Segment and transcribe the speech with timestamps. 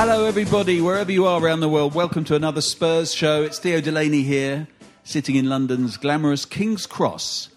[0.00, 1.92] Hello, everybody, wherever you are around the world.
[1.92, 3.42] Welcome to another Spurs show.
[3.42, 4.68] It's Theo Delaney here,
[5.02, 7.48] sitting in London's glamorous King's Cross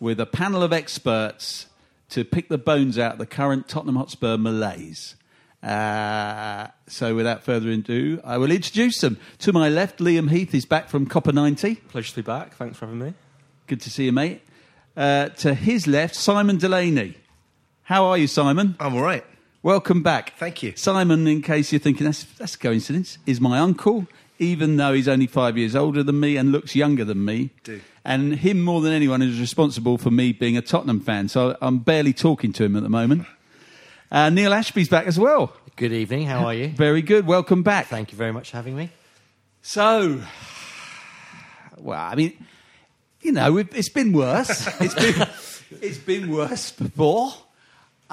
[0.00, 1.66] with a panel of experts
[2.08, 5.14] to pick the bones out of the current Tottenham Hotspur malaise.
[5.62, 9.16] Uh, so, without further ado, I will introduce them.
[9.38, 11.76] To my left, Liam Heath is back from Copa 90.
[11.76, 12.56] Pleasure to be back.
[12.56, 13.14] Thanks for having me.
[13.68, 14.42] Good to see you, mate.
[14.96, 17.18] Uh, to his left, Simon Delaney.
[17.84, 18.74] How are you, Simon?
[18.80, 19.24] I'm all right.
[19.64, 20.34] Welcome back.
[20.36, 20.74] Thank you.
[20.76, 24.06] Simon, in case you're thinking that's, that's a coincidence, is my uncle,
[24.38, 27.48] even though he's only five years older than me and looks younger than me.
[27.62, 27.80] Do.
[28.04, 31.28] And him, more than anyone, is responsible for me being a Tottenham fan.
[31.28, 33.24] So I'm barely talking to him at the moment.
[34.12, 35.54] Uh, Neil Ashby's back as well.
[35.76, 36.26] Good evening.
[36.26, 36.68] How are you?
[36.68, 37.26] Very good.
[37.26, 37.86] Welcome back.
[37.86, 38.90] Thank you very much for having me.
[39.62, 40.20] So,
[41.78, 42.46] well, I mean,
[43.22, 44.68] you know, it- it's been worse.
[44.82, 45.26] It's been,
[45.80, 47.32] it's been worse before.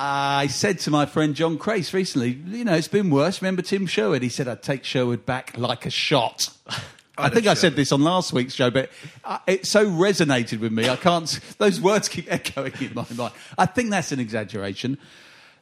[0.04, 3.40] I said to my friend John Crace recently, you know, it's been worse.
[3.40, 4.24] Remember Tim Sherwood?
[4.24, 6.50] He said, I'd take Sherwood back like a shot.
[7.20, 8.90] I think I said this on last week's show, but
[9.24, 10.90] uh, it so resonated with me.
[10.90, 13.34] I can't, those words keep echoing in my mind.
[13.60, 14.98] I think that's an exaggeration.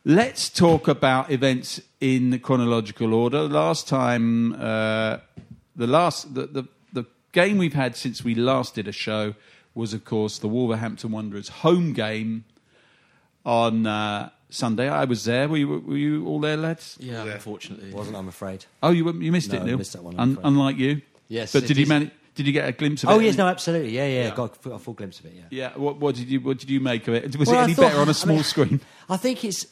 [0.05, 3.41] Let's talk about events in chronological order.
[3.41, 5.17] Last time, uh,
[5.75, 6.63] the last, the, the,
[6.93, 9.35] the game we've had since we last did a show
[9.75, 12.45] was, of course, the Wolverhampton Wanderers home game
[13.45, 14.89] on uh, Sunday.
[14.89, 15.47] I was there.
[15.47, 16.97] Were you, were you all there, lads?
[16.99, 17.91] Yeah, unfortunately.
[17.93, 18.65] Wasn't I'm afraid.
[18.83, 19.77] Oh, you you missed No, it, I Neil.
[19.77, 20.45] missed that one, I'm Un- afraid.
[20.47, 21.01] unlike you.
[21.27, 22.11] Yes, but it did you is- manage?
[22.35, 23.13] Did you get a glimpse of it?
[23.13, 23.91] Oh yes, no, absolutely.
[23.91, 24.23] Yeah, yeah.
[24.29, 24.35] Yeah.
[24.35, 25.33] Got a, a full glimpse of it.
[25.35, 25.43] Yeah.
[25.49, 25.69] Yeah.
[25.77, 27.35] What, what did you What did you make of it?
[27.37, 28.81] Was Well, it any thought- better on a I small mean, screen?
[29.09, 29.65] I think it's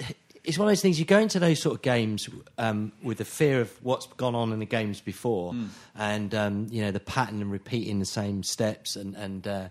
[0.44, 1.00] it's one of those things.
[1.00, 4.52] You go into those sort of games um, with the fear of what's gone on
[4.52, 5.66] in the games before, Hmm.
[5.96, 8.98] and um, you know the pattern and repeating the same steps.
[8.98, 9.70] And and uh,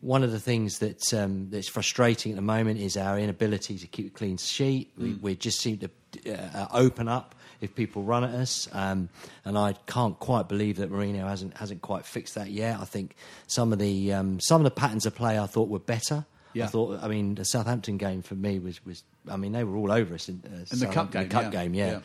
[0.00, 3.86] one of the things that um, that's frustrating at the moment is our inability to
[3.86, 4.92] keep a clean sheet.
[4.98, 5.22] We, Hmm.
[5.22, 5.90] we just seem to
[6.32, 9.08] uh, open up if people run at us, um,
[9.44, 12.78] and I can't quite believe that Mourinho hasn't hasn't quite fixed that yet.
[12.80, 15.78] I think some of the um, some of the patterns of play I thought were
[15.78, 16.26] better.
[16.52, 16.64] Yeah.
[16.64, 19.76] I thought, I mean, the Southampton game for me was, was I mean, they were
[19.76, 21.50] all over us in, uh, In the cup game, cup yeah.
[21.50, 22.00] game, yeah.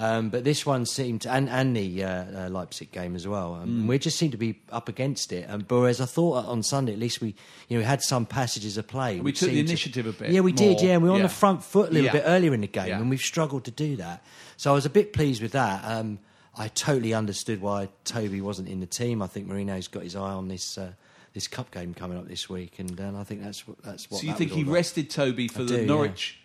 [0.00, 2.08] Um, but this one seemed, and and the uh,
[2.46, 3.54] uh, Leipzig game as well.
[3.54, 3.86] Um, Mm.
[3.88, 5.50] We just seemed to be up against it.
[5.50, 7.34] Um, but whereas I thought on Sunday, at least we,
[7.68, 9.18] you know, we had some passages of play.
[9.18, 10.80] We took the seemed to- initiative a bit Yeah, we did.
[10.80, 12.12] Yeah, and we were on the front foot a little Yeah.
[12.12, 13.00] bit earlier in the game, Yeah.
[13.00, 14.22] and we've struggled to do that.
[14.56, 15.84] So I was a bit pleased with that.
[15.84, 16.20] Um,
[16.56, 19.20] I totally understood why Toby wasn't in the team.
[19.20, 20.78] I think Mourinho's got his eye on this.
[20.78, 20.92] Uh,
[21.34, 24.20] this cup game coming up this week, and, uh, I think that's what that's what.
[24.20, 24.72] So you that think he about.
[24.72, 25.86] rested Toby for I the do, yeah.
[25.86, 26.38] Norwich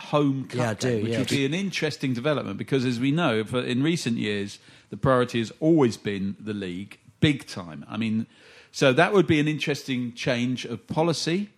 [0.00, 1.18] home cup Yeah, game, do, which yeah.
[1.20, 4.58] would be an interesting development because, as we know, for, in recent years,
[4.90, 7.84] the priority has always been the league, big time.
[7.88, 8.26] I mean,
[8.72, 11.50] so that would be an interesting change of policy.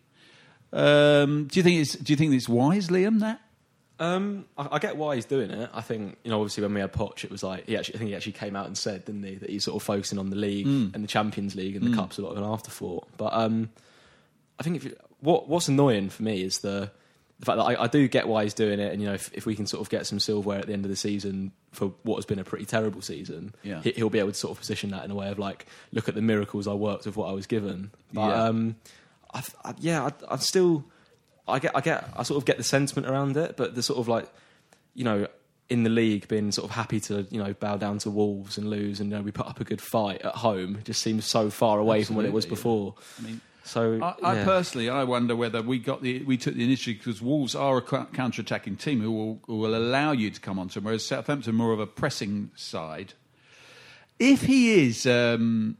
[0.72, 3.20] Um, do you think it's Do you think it's wise, Liam?
[3.20, 3.40] That
[3.98, 5.68] Um, I, I get why he's doing it.
[5.74, 7.98] I think you know, obviously, when we had Poch, it was like he actually, I
[7.98, 10.30] think he actually came out and said, didn't he, that he's sort of focusing on
[10.30, 10.94] the league Mm.
[10.94, 13.06] and the Champions League and the cups a lot of an afterthought.
[13.18, 13.68] But um,
[14.58, 16.90] I think if you, what what's annoying for me is the
[17.42, 19.28] the fact that I, I do get why he's doing it, and you know, if,
[19.34, 21.92] if we can sort of get some silverware at the end of the season for
[22.04, 23.80] what has been a pretty terrible season, Yeah.
[23.82, 26.08] he, he'll be able to sort of position that in a way of like, look
[26.08, 27.90] at the miracles I worked with what I was given.
[28.12, 28.44] But Yeah.
[28.44, 28.76] um,
[29.34, 30.84] I, I, yeah, I, I'm still,
[31.48, 33.98] I get, I get, I sort of get the sentiment around it, but the sort
[33.98, 34.28] of like,
[34.94, 35.26] you know,
[35.68, 38.68] in the league, being sort of happy to you know bow down to Wolves and
[38.68, 41.48] lose, and you know, we put up a good fight at home, just seems so
[41.50, 42.90] far away from what it was Absolutely, yeah.
[42.90, 42.94] before.
[43.18, 46.64] I mean, So I, I personally, I wonder whether we got the we took the
[46.64, 50.58] initiative because Wolves are a counter-attacking team who will, who will allow you to come
[50.58, 53.14] onto them, whereas Southampton are more of a pressing side.
[54.18, 55.76] If he is um,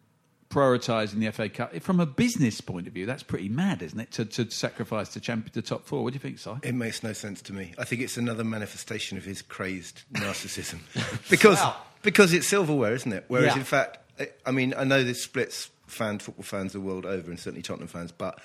[0.48, 4.10] prioritising the FA Cup from a business point of view, that's pretty mad, isn't it?
[4.12, 6.02] To, to sacrifice the champion, the top four.
[6.04, 6.50] What do you think, Si?
[6.62, 7.72] It makes no sense to me.
[7.78, 10.78] I think it's another manifestation of his crazed narcissism,
[11.30, 11.60] because
[12.02, 13.24] because it's silverware, isn't it?
[13.28, 13.58] Whereas Yeah.
[13.58, 17.30] in fact, I- I mean, I know this splits fan football fans the world over,
[17.30, 18.38] and certainly Tottenham fans, but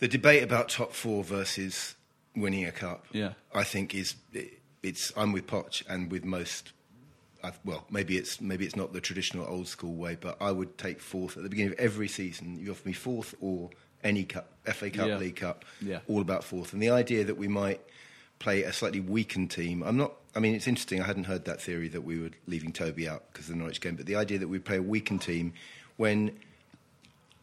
[0.00, 1.94] the debate about top four versus
[2.36, 3.34] winning a cup, Yeah.
[3.54, 4.16] I think is
[4.82, 5.12] it's.
[5.16, 6.72] I'm with Poch and with most.
[7.42, 10.76] I've, well, maybe it's maybe it's not the traditional old school way, but I would
[10.78, 12.58] take fourth at the beginning of every season.
[12.58, 13.70] You offer me fourth or
[14.02, 15.16] any cup, FA Cup, Yeah.
[15.18, 16.00] League Cup, Yeah.
[16.08, 16.72] all about fourth.
[16.74, 17.80] And the idea that we might
[18.44, 20.12] play a slightly weakened team, I'm not.
[20.36, 21.00] I mean, it's interesting.
[21.00, 23.80] I hadn't heard that theory that we were leaving Toby out because of the Norwich
[23.80, 25.54] game, but the idea that we play a weakened team
[25.96, 26.38] when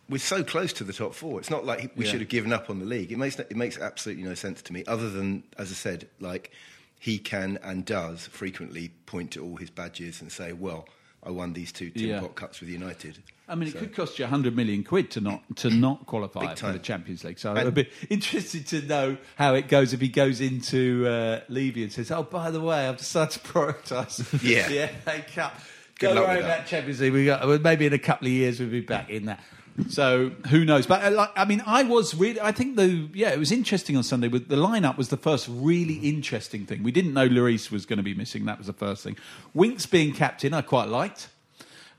[0.09, 1.39] we're so close to the top four.
[1.39, 2.11] It's not like we Yeah.
[2.11, 3.11] should have given up on the league.
[3.11, 4.83] It makes it makes absolutely no sense to me.
[4.85, 6.51] Other than, as I said, like
[6.99, 10.87] he can and does frequently point to all his badges and say, "Well,
[11.23, 12.19] I won these two tin Yeah.
[12.21, 15.41] pot cups with United." I mean, it could cost you 100 million quid to not
[15.57, 17.37] to not qualify for the Champions League.
[17.37, 21.41] So And- I'd be interested to know how it goes if he goes into uh,
[21.49, 24.67] Levy and says, "Oh, by the way, I've decided to prioritise Yeah.
[24.67, 25.59] the FA Cup."
[25.99, 26.65] Good Don't luck worry with about.
[26.65, 27.13] Champions League.
[27.13, 29.39] We got well, maybe in a couple of years we'll be back in that.
[29.89, 30.85] So who knows?
[30.85, 32.39] But uh, I mean, I was really.
[32.39, 34.27] I think the yeah, it was interesting on Sunday.
[34.27, 36.83] With the lineup was the first really interesting thing.
[36.83, 38.45] We didn't know Lloris was going to be missing.
[38.45, 39.17] That was the first thing.
[39.53, 41.29] Winks being captain, I quite liked.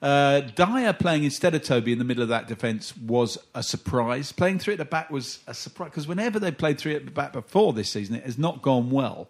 [0.02, 4.32] Uh, Dier playing instead of Toby in the middle of that defence was a surprise.
[4.32, 7.12] Playing three at the back was a surprise because whenever they played three at the
[7.12, 9.28] back before this season, it has not gone well.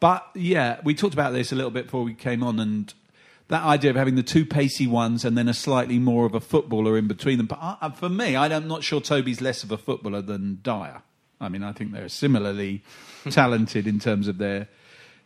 [0.00, 2.92] But yeah, we talked about this a little bit before we came on, and
[3.48, 6.40] that idea of having the two pacey ones and then a slightly more of a
[6.40, 7.46] footballer in between them.
[7.46, 11.02] But I, for me, I'm not sure Toby's less of a footballer than Dier.
[11.40, 12.82] I mean, I think they're similarly
[13.30, 14.68] talented in terms of their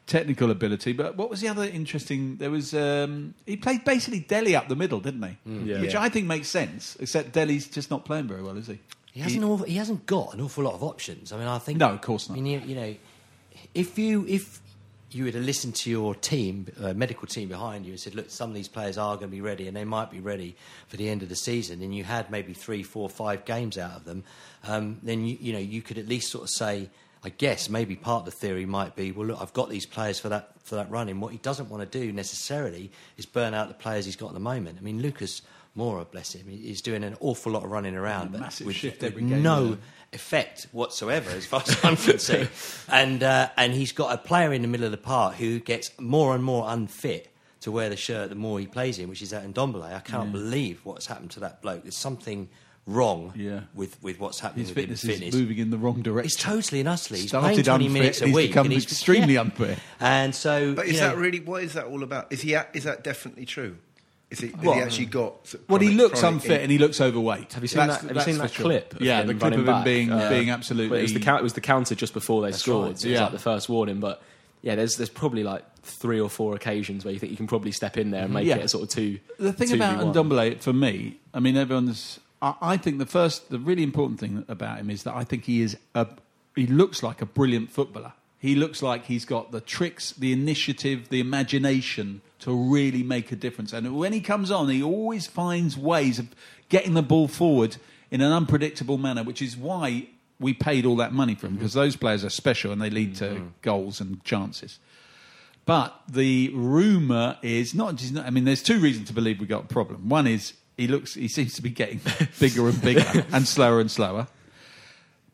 [0.07, 0.93] technical ability.
[0.93, 2.37] But what was the other interesting?
[2.37, 5.37] There was um, he played basically Dele up the middle, didn't he?
[5.47, 5.81] Yeah.
[5.81, 6.03] Which Yeah.
[6.03, 6.97] I think makes sense.
[7.01, 8.81] Except Dele's just not playing very well, is he?
[9.13, 9.45] He hasn't.
[9.45, 11.33] Awful, he hasn't got an awful lot of options.
[11.33, 11.79] I mean, I think.
[11.79, 12.37] No, of course not.
[12.39, 12.95] I mean, you, you know,
[13.75, 14.61] if you if
[15.11, 18.31] you were to listen to your team, uh, medical team behind you, and said, "Look,
[18.31, 20.57] some of these players are going to be ready, and they might be ready
[20.89, 23.97] for the end of the season," and you had maybe three, four, five games out
[23.97, 24.25] of them,
[24.65, 26.89] um, then you you know you could at least sort of say.
[27.23, 30.19] I guess maybe part of the theory might be, well, look, I've got these players
[30.19, 31.11] for that for that run.
[31.11, 34.29] And what he doesn't want to do necessarily is burn out the players he's got
[34.29, 34.79] at the moment.
[34.81, 35.43] I mean, Lucas
[35.77, 38.77] Moura, bless him, he- he's doing an awful lot of running around, but massive with,
[38.77, 39.77] shift with game, no?
[40.13, 42.49] Effect whatsoever, as far as I'm concerned.
[42.89, 45.93] And uh, and he's got a player in the middle of the park who gets
[46.01, 49.31] more and more unfit to wear the shirt the more he plays in, which is
[49.31, 49.93] that Ndombele.
[49.95, 51.83] I cannot believe what's happened to that bloke.
[51.83, 52.49] There's something
[52.87, 53.61] wrong Yeah.
[53.75, 55.35] with, with what's happening His with fitness, his fitness.
[55.35, 56.25] is moving in the wrong direction.
[56.29, 57.21] He's totally and utterly.
[57.21, 58.51] He's Started playing 20 unfit, minutes a he's week.
[58.51, 59.43] become and he's extremely yeah.
[59.43, 59.79] unfit.
[60.01, 62.33] And so, But you is know, that really what is that all about?
[62.33, 63.77] Is he is that definitely true?
[64.31, 64.77] Is it, has What?
[64.77, 65.47] he actually got?
[65.49, 67.53] sort of Well, he looks unfit in- and he looks overweight.
[67.55, 68.09] Have you seen That's- that?
[68.09, 68.65] Have you seen that sure.
[68.67, 68.95] clip?
[68.95, 69.85] of Yeah, the clip of him back?
[69.85, 70.99] being Uh, being But absolutely.
[71.01, 72.87] it was the it was the counter just before they scored.
[72.91, 73.23] right, So it was yeah.
[73.25, 73.99] like the first warning.
[73.99, 74.23] But
[74.63, 77.73] yeah, there's there's probably like three or four occasions where you think you can probably
[77.73, 78.57] step in there and make Yeah.
[78.57, 79.19] it a sort of two.
[79.39, 79.75] The thing 2v1.
[80.01, 82.21] about Ndombele, for me, I mean, everyone's.
[82.41, 85.45] I, I think the first, the really important thing about him is that I think
[85.47, 86.07] he is a.
[86.55, 88.13] He looks like a brilliant footballer.
[88.39, 93.37] He looks like he's got the tricks, the initiative, the imagination to really make a
[93.37, 93.73] difference.
[93.73, 96.29] And when he comes on, he always finds ways of
[96.69, 97.77] getting the ball forward
[98.11, 101.61] in an unpredictable manner, which is why we paid all that money for him mm-hmm.
[101.61, 103.47] because those players are special and they lead to mm-hmm.
[103.63, 104.79] goals and chances.
[105.67, 108.17] But the rumour is not just.
[108.17, 110.09] I mean, there's two reasons to believe we got a problem.
[110.09, 112.01] One is he looks, he seems to be getting
[112.41, 114.27] bigger and bigger and slower and slower.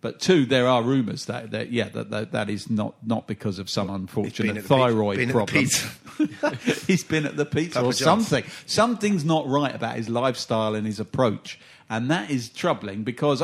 [0.01, 3.59] But two, there are rumours that, that yeah, that, that that is not not because
[3.59, 5.67] of some unfortunate at the pizza- thyroid problem.
[6.87, 8.29] He's been at the pizza Papa or John's.
[8.29, 8.45] something.
[8.67, 11.59] Something's not right about his lifestyle and his approach.
[11.89, 13.43] And that is troubling because,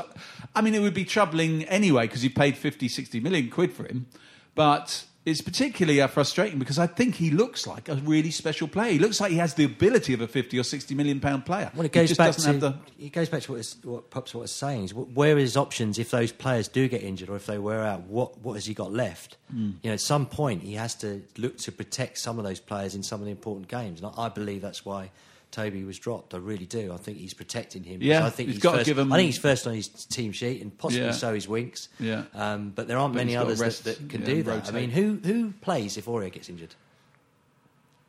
[0.54, 3.84] I mean, it would be troubling anyway because you paid 50, 60 million quid for
[3.84, 4.06] him.
[4.54, 8.92] But it's particularly uh, frustrating because I think he looks like a really special player.
[8.92, 11.70] He looks like he has the ability of a fifty or sixty million pound player.
[11.74, 13.04] Well, it He goes just back doesn't to have the.
[13.04, 14.84] it goes back to what, is, what Pops was saying.
[14.84, 17.58] Is wh- where are his options if those players do get injured or if they
[17.58, 18.02] wear out?
[18.02, 19.36] What what has he got left?
[19.50, 19.70] Hmm.
[19.82, 22.94] You know, at some point he has to look to protect some of those players
[22.94, 25.10] in some of the important games, and I, I believe that's why.
[25.52, 26.34] Toby was dropped.
[26.34, 26.92] I really do.
[26.92, 28.02] I think he's protecting him.
[28.02, 29.86] Yeah, I think he's he's, gotta first, give him- I think he's first on his
[29.88, 31.12] team sheet, and possibly Yeah.
[31.12, 31.88] so is Winks.
[32.00, 32.24] Yeah.
[32.34, 34.50] Um, but there aren't But many he's others that, rest, that can yeah, do that.
[34.50, 34.68] rotate.
[34.74, 36.74] I mean, who who plays if Aurier gets injured?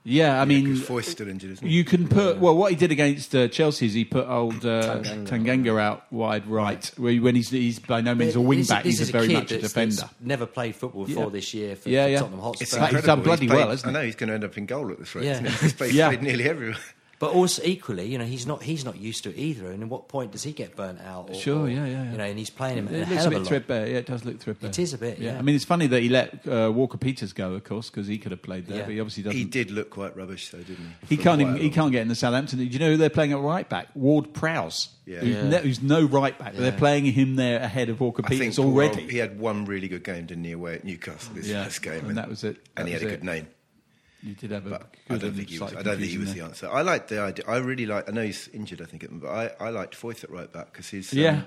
[0.05, 1.73] Yeah, I mean, Because Foyth's still injured, isn't he?
[1.73, 2.57] You can put well.
[2.57, 5.27] What he did against uh, Chelsea is he put old uh, Tanganga.
[5.29, 8.83] Tanganga out wide right, where when he's he's by no means a wing back.
[8.83, 9.95] He's a very kid much a defender.
[9.95, 11.29] that's Never played football before Yeah.
[11.29, 12.19] this year for, Yeah, for yeah.
[12.19, 12.63] Tottenham Hotspur.
[12.63, 13.23] It's He's done incredible.
[13.23, 13.97] bloody played- well, hasn't he?
[13.97, 15.23] I know he's going to end up in goal at this rate.
[15.23, 15.31] Yeah.
[15.35, 15.51] Isn't he?
[15.53, 16.07] He's played, Yeah.
[16.09, 16.77] played nearly everywhere.
[17.20, 19.72] But also equally, you know, he's not he's not used to it either.
[19.72, 21.29] And at what point does he get burnt out?
[21.29, 22.12] Or, Sure, or, yeah, yeah, yeah.
[22.12, 23.48] You know, and he's playing him a It looks hell a of bit a lot.
[23.48, 23.88] threadbare.
[23.88, 24.70] Yeah, it does look threadbare.
[24.70, 25.38] It is a bit, yeah.
[25.38, 28.17] I mean, it's funny that he let uh, Walker Peters go, of course, because he
[28.17, 28.84] could have played there, Yeah.
[28.86, 29.38] but he obviously doesn't.
[29.38, 31.15] He did look quite rubbish, though, didn't he?
[31.15, 31.39] He can't.
[31.39, 32.60] quite Even, a he long- can't get into Southampton.
[32.60, 33.88] Do you know who they're playing at right back?
[33.96, 34.89] Ward Prowse.
[35.05, 35.20] Yeah.
[35.20, 35.50] Who's, Yeah.
[35.50, 36.53] Ne- who's no right back.
[36.53, 39.08] but They're playing him there ahead of Walker I think Peters poor old- already.
[39.10, 42.05] he had one really good game, didn't he, away at Newcastle this Yeah, first game,
[42.10, 42.58] and that was it.
[42.75, 43.48] And he had a good name,
[44.23, 45.73] You did have a but good I don't think he was.
[45.75, 46.69] I don't think he was confusing the answer.
[46.71, 47.45] I like the idea.
[47.47, 48.07] I really like.
[48.07, 48.81] I know he's injured.
[48.81, 51.11] I think, but I, I liked Foyth at right back because he's.
[51.13, 51.41] um, Yeah.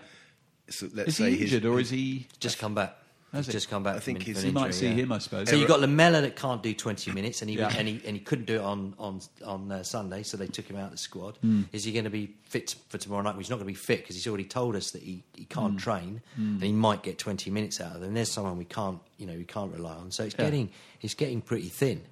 [0.68, 2.26] so let's Is say he his- injured or is he?
[2.38, 2.96] Just come back.
[3.32, 3.56] Has He's he?
[3.56, 3.96] just come back.
[3.96, 4.92] I think from, he's- from might see yeah.
[4.94, 5.48] him, I suppose.
[5.50, 7.74] So you've got Lamela that can't do 20 minutes, and he Yeah.
[7.76, 10.66] and he and he couldn't do it on on on uh, Sunday, so they took
[10.66, 11.36] him out of the squad.
[11.38, 11.62] Hmm.
[11.72, 13.30] Is he going to be fit for tomorrow night?
[13.32, 15.44] Well, he's not going to be fit because he's already told us that he, he
[15.44, 15.78] can't Hmm.
[15.78, 18.14] train, and he might get 20 minutes out of them.
[18.14, 20.10] There's someone we can't you know we can't rely on.
[20.12, 20.44] So it's Yeah.
[20.44, 20.70] getting
[21.02, 22.02] it's getting pretty thin.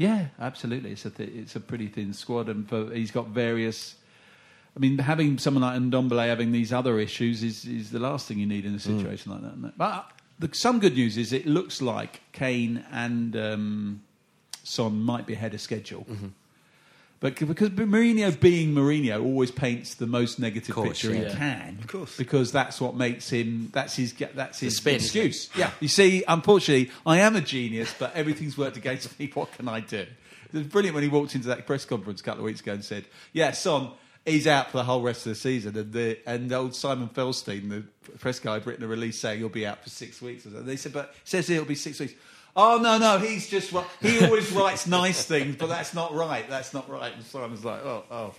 [0.00, 0.92] Yeah, absolutely.
[0.92, 3.96] It's a th- it's a pretty thin squad, and for, he's got various.
[4.74, 8.38] I mean, having someone like Ndombele having these other issues is, is the last thing
[8.38, 8.80] you need in a mm.
[8.80, 9.52] situation like that.
[9.52, 9.74] Isn't it?
[9.76, 10.02] But uh,
[10.38, 14.02] the, some good news is it looks like Kane and um,
[14.62, 16.06] Son might be ahead of schedule.
[16.08, 16.28] Mm-hmm.
[17.20, 21.86] But because Mourinho, being Mourinho, always paints the most negative Course, picture he can, Of
[21.86, 22.16] course.
[22.16, 23.68] because that's what makes him.
[23.74, 24.14] That's his.
[24.14, 25.50] That's his spin, excuse.
[25.54, 25.70] Yeah.
[25.80, 29.30] You see, unfortunately, I am a genius, but everything's worked against me.
[29.34, 29.98] What can I do?
[30.52, 32.72] It was brilliant when he walked into that press conference a couple of weeks ago
[32.72, 33.90] and said, "Yeah, Son,
[34.24, 37.68] he's out for the whole rest of the season." And the and old Simon Felstein,
[37.68, 37.84] the
[38.18, 40.46] press guy, had written a release saying he'll be out for six weeks.
[40.46, 42.14] And they said, "But says here it'll be six weeks."
[42.56, 46.48] Oh no, no, he's just ri- he always writes nice things, but that's not right.
[46.48, 47.14] That's not right.
[47.14, 48.34] And Simon's like, "Oh, oh."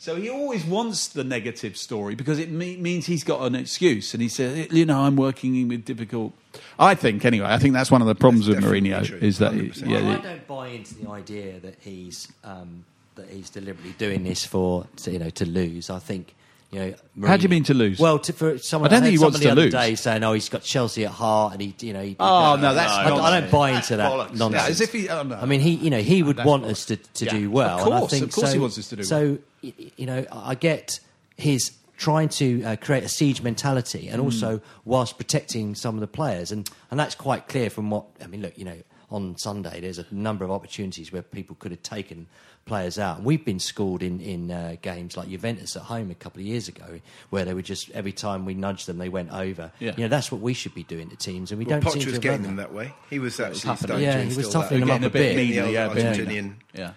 [0.00, 4.14] So he always wants the negative story because it me- means he's got an excuse.
[4.14, 6.34] And he says, you know, I'm working with difficult.
[6.78, 9.18] I think, anyway, I think that's one of the problems That's with definitely Mourinho true,
[9.18, 12.84] is that, he, yeah, Well, I don't buy into the idea that he's um,
[13.16, 15.90] that he's deliberately doing this for you know to lose.
[15.90, 16.36] I think
[16.70, 17.26] you know.
[17.28, 17.98] How do you mean to lose?
[17.98, 19.72] Well, to, for someone, I don't heard think he wants the to other lose.
[19.72, 22.74] day saying, "Oh, he's got Chelsea at heart," and he, you know, he, Oh, no,
[22.74, 24.34] that's I, I don't buy into that Bollocks.
[24.34, 24.52] nonsense.
[24.64, 25.36] Yeah, as if he- oh, no.
[25.36, 26.70] I mean, he, you know, he would want bollocks.
[26.70, 27.78] us to, to Yeah, do well.
[27.80, 29.72] of and I course, think of course so, he wants us to do So, y-
[29.96, 31.00] you know, I get
[31.36, 34.12] his trying to uh, create a siege mentality, Hmm.
[34.14, 38.04] and also whilst protecting some of the players, and and that's quite clear from what
[38.22, 38.42] I mean.
[38.42, 38.76] Look, you know,
[39.10, 42.26] on Sunday there's a number of opportunities where people could have taken
[42.66, 43.22] players out.
[43.22, 46.68] We've been schooled in in uh, games like Juventus at home a couple of years
[46.68, 47.00] ago,
[47.30, 49.72] where they were just every time we nudged them, they went over.
[49.80, 49.92] Yeah.
[49.96, 52.02] You know, that's what we should be doing to teams, and we Well, don't seem
[52.02, 52.68] Poch to was getting them that.
[52.68, 52.92] that way.
[53.08, 53.76] He was actually happening.
[53.86, 55.36] starting Yeah, to he was instill toughening them up a bit.
[55.36, 56.26] mean, The yeah, Argentinian.
[56.28, 56.56] meaner.
[56.74, 56.92] Yeah.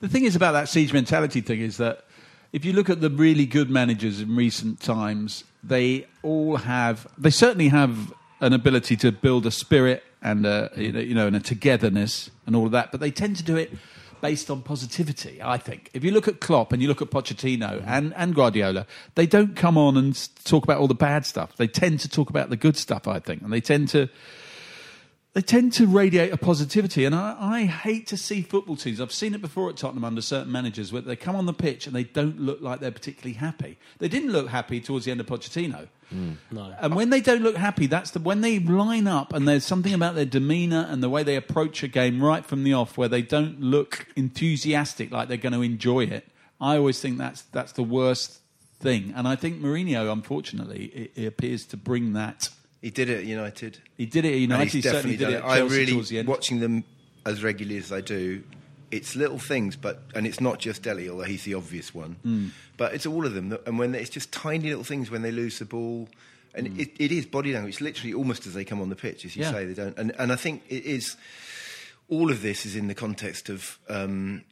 [0.00, 2.04] The thing is about that siege mentality thing is that
[2.52, 7.30] if you look at the really good managers in recent times, they all have, they
[7.30, 11.40] certainly have an ability to build a spirit and a, you know, you and a
[11.40, 13.72] togetherness and all of that, but they tend to do it
[14.20, 15.90] based on positivity, I think.
[15.92, 17.88] If you look at Klopp and you look at Pochettino hmm.
[17.88, 18.86] and, and Guardiola,
[19.16, 21.56] they don't come on and talk about all the bad stuff.
[21.56, 23.42] They tend to talk about the good stuff, I think.
[23.42, 24.08] And they tend to
[25.34, 29.00] they tend to radiate a positivity, and I, I hate to see football teams.
[29.00, 31.86] I've seen it before at Tottenham under certain managers where they come on the pitch
[31.86, 33.78] and they don't look like they're particularly happy.
[33.98, 35.88] They didn't look happy towards the end of Pochettino.
[36.14, 36.36] Mm.
[36.50, 36.74] No.
[36.78, 39.94] And when they don't look happy, that's the when they line up and there's something
[39.94, 43.08] about their demeanour and the way they approach a game right from the off where
[43.08, 46.28] they don't look enthusiastic like they're going to enjoy it.
[46.60, 48.38] I always think that's that's the worst
[48.78, 52.50] thing, and I think Mourinho, unfortunately, it, it appears to bring that.
[52.82, 53.78] He did it at United.
[53.96, 54.64] He did it at United.
[54.64, 55.48] he's He certainly definitely did it.
[55.48, 56.84] I really watching them
[57.24, 58.42] as regularly as I do.
[58.90, 62.16] It's little things, but and it's not just Dele, although he's the obvious one.
[62.22, 62.48] Hmm.
[62.76, 65.58] But it's all of them, and when it's just tiny little things when they lose
[65.60, 66.08] the ball,
[66.54, 67.80] and it, it is body language.
[67.80, 69.44] Literally, almost as they come on the pitch, as you.
[69.44, 69.52] Yeah.
[69.52, 69.96] say, they don't.
[69.96, 71.16] And and I think it is.
[72.08, 74.42] All of this is in the context of um,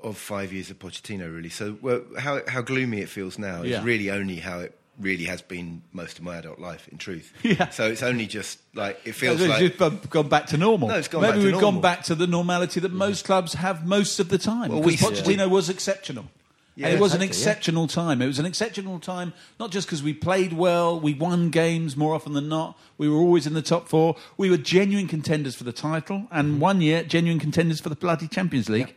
[0.00, 1.50] of five years of Pochettino, really.
[1.50, 3.80] So well, how how gloomy it feels now Yeah.
[3.80, 7.32] is really only how it really has been most of my adult life, in truth.
[7.42, 7.68] Yeah.
[7.70, 10.88] So it's only just like it feels It's like just gone- gone back to normal.
[10.88, 11.72] No, it's gone Maybe back to we've normal.
[11.72, 14.70] gone back to the normality that most clubs have most of the time.
[14.72, 16.26] Well, because we- Pochettino was exceptional.
[16.74, 17.50] Yeah, and it was an exactly, yeah.
[17.50, 18.22] exceptional time.
[18.22, 22.14] It was an exceptional time, not just because we played well, we won games more
[22.14, 22.78] often than not.
[22.98, 24.14] We were always in the top four.
[24.36, 26.60] We were genuine contenders for the title, and Mm-hmm.
[26.60, 28.94] one year, genuine contenders for the bloody Champions League.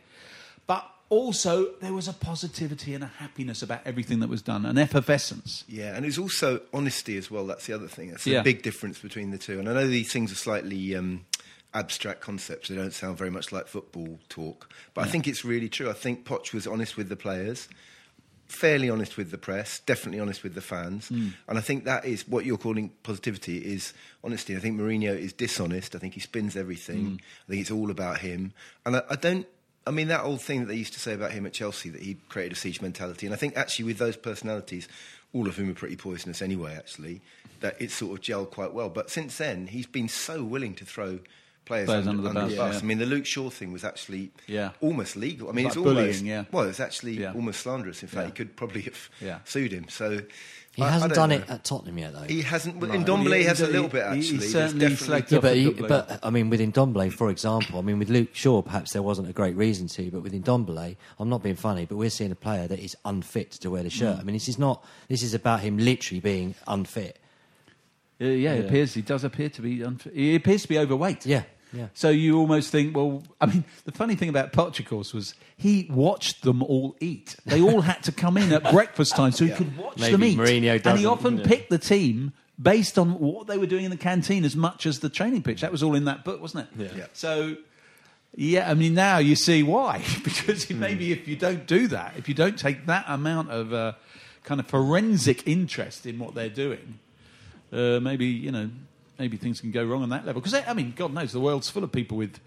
[1.12, 5.62] Also, there was a positivity and a happiness about everything that was done, an effervescence.
[5.68, 7.46] Yeah, and it's also honesty as well.
[7.46, 8.10] That's the other thing.
[8.10, 8.40] That's Yeah.
[8.40, 9.58] a big difference between the two.
[9.58, 11.26] And I know these things are slightly um,
[11.74, 12.70] abstract concepts.
[12.70, 14.70] They don't sound very much like football talk.
[14.94, 15.90] But I think it's really true.
[15.90, 17.68] I think Poch was honest with the players,
[18.48, 21.10] fairly honest with the press, definitely honest with the fans.
[21.10, 23.92] And I think that is what you're calling positivity is
[24.24, 24.56] honesty.
[24.56, 25.94] I think Mourinho is dishonest.
[25.94, 27.20] I think he spins everything.
[27.46, 28.54] I think it's all about him.
[28.86, 29.46] And I, I don't.
[29.86, 32.02] I mean, that old thing that they used to say about him at Chelsea, that
[32.02, 33.26] he created a siege mentality.
[33.26, 34.86] And I think actually with those personalities,
[35.32, 37.20] all of whom are pretty poisonous anyway, actually,
[37.60, 38.88] that it's sort of gelled quite well.
[38.88, 41.18] But since then, he's been so willing to throw
[41.64, 42.80] players, Players under, under the under bus, yeah.
[42.80, 44.70] I mean, the Luke Shaw thing was actually Yeah.
[44.80, 45.48] almost legal.
[45.48, 46.44] I mean, Like it's bullying, almost yeah.
[46.50, 47.32] well, it's actually Yeah.
[47.34, 48.02] almost slanderous.
[48.02, 49.86] In fact, he could probably have sued him.
[49.88, 50.22] So
[50.74, 51.44] He I- I hasn't don't done know.
[51.44, 52.22] it at Tottenham yet, though.
[52.22, 52.80] He hasn't.
[52.80, 52.90] No.
[52.92, 54.38] In Ndombele, He- he has a little bit he- he actually.
[54.38, 57.82] There's certainly definitely- slagged Yeah, but, he, but I mean, with Ndombele, for example, I
[57.82, 61.28] mean, with Luke Shaw, perhaps there wasn't a great reason to, but with Ndombele, I'm
[61.28, 64.16] not being funny, but we're seeing a player that is unfit to wear the shirt.
[64.16, 64.20] Mm.
[64.20, 64.82] I mean, this is not.
[65.08, 67.18] This is about him literally being unfit.
[68.20, 69.78] Uh, yeah, it appears he does appear to be.
[69.80, 71.26] Unf- he appears to be overweight.
[71.26, 71.86] Yeah, yeah.
[71.94, 75.34] So you almost think, well, I mean, the funny thing about Poch, of course, was
[75.56, 77.36] he watched them all eat.
[77.46, 80.24] They all had to come in at breakfast time so he could watch Maybe them
[80.24, 80.38] eat.
[80.38, 81.46] Mourinho and he often yeah.
[81.46, 85.00] picked the team based on what they were doing in the canteen as much as
[85.00, 85.62] the training pitch.
[85.62, 86.80] That was all in that book, wasn't it?
[86.80, 86.98] Yeah.
[86.98, 87.06] Yeah.
[87.12, 87.56] So.
[88.34, 90.02] Yeah, I mean, now you see why.
[90.24, 90.80] because Hmm.
[90.80, 93.92] maybe if you don't do that, if you don't take that amount of uh,
[94.44, 96.98] kind of forensic interest in what they're doing,
[97.72, 98.70] uh, maybe you know,
[99.22, 100.42] maybe things can go wrong on that level.
[100.42, 102.40] Because I mean, God knows the world's full of people with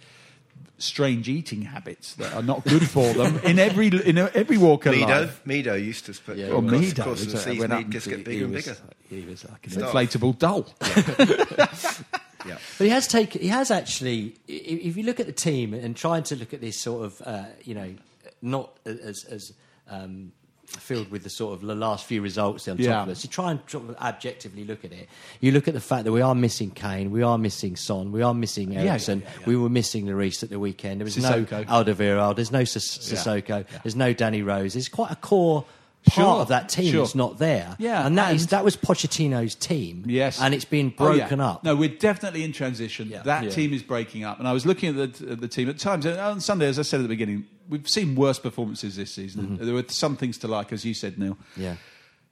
[0.78, 4.94] strange eating habits that are not good for them in every in every walk of
[4.94, 5.42] Mido, life.
[5.46, 7.92] Mido used to sp- Yeah, across, Well, Mido across the was, season, went up he'd
[7.92, 8.78] just and get he bigger and was- bigger.
[9.10, 9.94] He was like an Stuff.
[9.94, 10.68] inflatable doll.
[12.46, 12.60] Yeah.
[12.78, 13.42] But he has taken.
[13.42, 14.36] He has actually.
[14.48, 17.46] If you look at the team and trying to look at this sort of, uh,
[17.64, 17.96] you know,
[18.44, 19.52] not as as
[19.90, 20.32] um,
[20.76, 23.04] filled with the sort of the last few results on top Yeah.
[23.04, 23.22] of us.
[23.22, 25.08] So try and sort of objectively look at it.
[25.42, 28.22] You look at the fact that we are missing Kane, we are missing Son, we
[28.22, 29.22] are missing Eriksen.
[29.22, 29.46] yeah, yeah.
[29.46, 31.02] We were missing Lloris at the weekend.
[31.02, 31.52] There was Sissoko.
[31.52, 32.36] no Alderweireld.
[32.36, 32.98] There's no Sis-.
[32.98, 33.66] Sissoko.
[33.84, 34.74] There's no Danny Rose.
[34.74, 35.66] There's quite a core.
[36.06, 37.02] Part Sure, of that team sure.
[37.02, 40.64] that's not there, Yeah, and that is and- that was Pochettino's team, Yes, and it's
[40.64, 41.18] been Oh, yeah.
[41.22, 41.64] broken up.
[41.64, 43.08] No, we're definitely in transition.
[43.10, 43.24] Yeah.
[43.24, 43.50] That Yeah.
[43.50, 46.06] team is breaking up, and I was looking at the, at the team at times
[46.06, 46.68] and on Sunday.
[46.68, 49.58] As I said at the beginning, we've seen worse performances this season.
[49.60, 51.38] There were some things to like, as you said, Neil.
[51.58, 51.76] Yeah.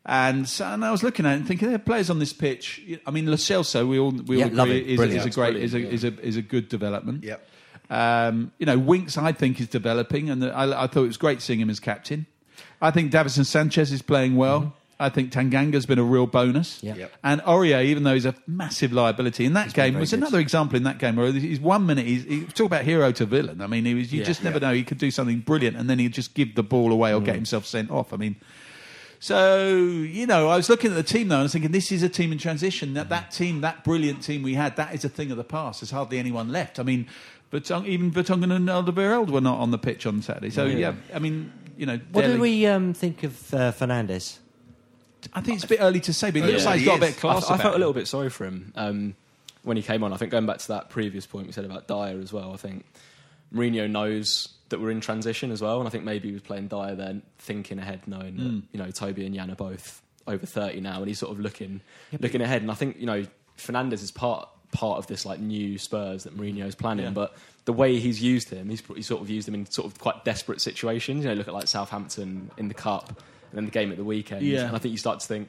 [0.06, 2.34] And, so, and I was looking at it and thinking, there are players on this
[2.34, 2.82] pitch.
[3.08, 5.20] I mean, Lo Celso, we all we Yeah, all love agree is, Brilliant.
[5.22, 5.88] is a great is a, yeah.
[5.90, 7.24] is a is a good development.
[7.24, 7.48] Yep.
[7.90, 11.42] Um, you know, Winks, I think, is developing, and I, I thought it was great
[11.42, 12.26] seeing him as captain.
[12.84, 14.74] I think Davinson Sanchez is playing well.
[15.00, 16.82] I think Tanganga's been a real bonus.
[16.84, 16.96] Yeah.
[16.96, 17.12] Yep.
[17.24, 20.20] And Aurier, even though he's a massive liability in that been game, was good.
[20.20, 23.26] another example in that game where he's one minute he's he, talk about hero to
[23.26, 23.60] villain.
[23.62, 24.26] I mean, he was you Yeah.
[24.26, 24.68] just never Yeah.
[24.70, 27.20] know he could do something brilliant, and then he'd just give the ball away or
[27.22, 27.26] Mm.
[27.26, 28.14] get himself sent off.
[28.14, 28.36] I mean.
[29.20, 31.92] So you know, I was looking at the team though, and I was thinking, this
[31.92, 32.94] is a team in transition.
[32.94, 35.80] That that team, that brilliant team we had, that is a thing of the past.
[35.82, 36.80] There's hardly anyone left.
[36.80, 37.08] I mean,
[37.50, 40.50] but even Vertonghen and Alderweireld were not on the pitch on Saturday.
[40.50, 44.38] So yeah, I mean, you know, What Dele- do we um, think of uh, Fernandes?
[45.34, 46.70] I think it's a bit early to say, but it looks Yeah.
[46.72, 47.46] like he's He got a bit of class.
[47.50, 49.16] I, I about felt a little bit sorry for him um,
[49.64, 50.12] when he came on.
[50.14, 52.54] I think going back to that previous point we said about Dier as well.
[52.54, 52.86] I think
[53.54, 56.68] Mourinho knows that we're in transition as well, and I think maybe he was playing
[56.68, 58.44] Dier then, thinking ahead, knowing Hmm.
[58.44, 61.40] that you know Toby and Jan are both over thirty now, and he's sort of
[61.40, 61.82] looking
[62.20, 62.62] looking ahead.
[62.62, 63.26] And I think you know
[63.58, 67.12] Fernandes is part part of this like new Spurs that Mourinho's planning, Yeah.
[67.12, 67.36] but.
[67.66, 70.26] The way he's used him, he's, he's sort of used him in sort of quite
[70.26, 71.24] desperate situations.
[71.24, 73.18] You know, look at like Southampton in the cup, and
[73.54, 74.46] then the game at the weekend.
[74.46, 74.66] Yeah.
[74.66, 75.48] And I think you start to think,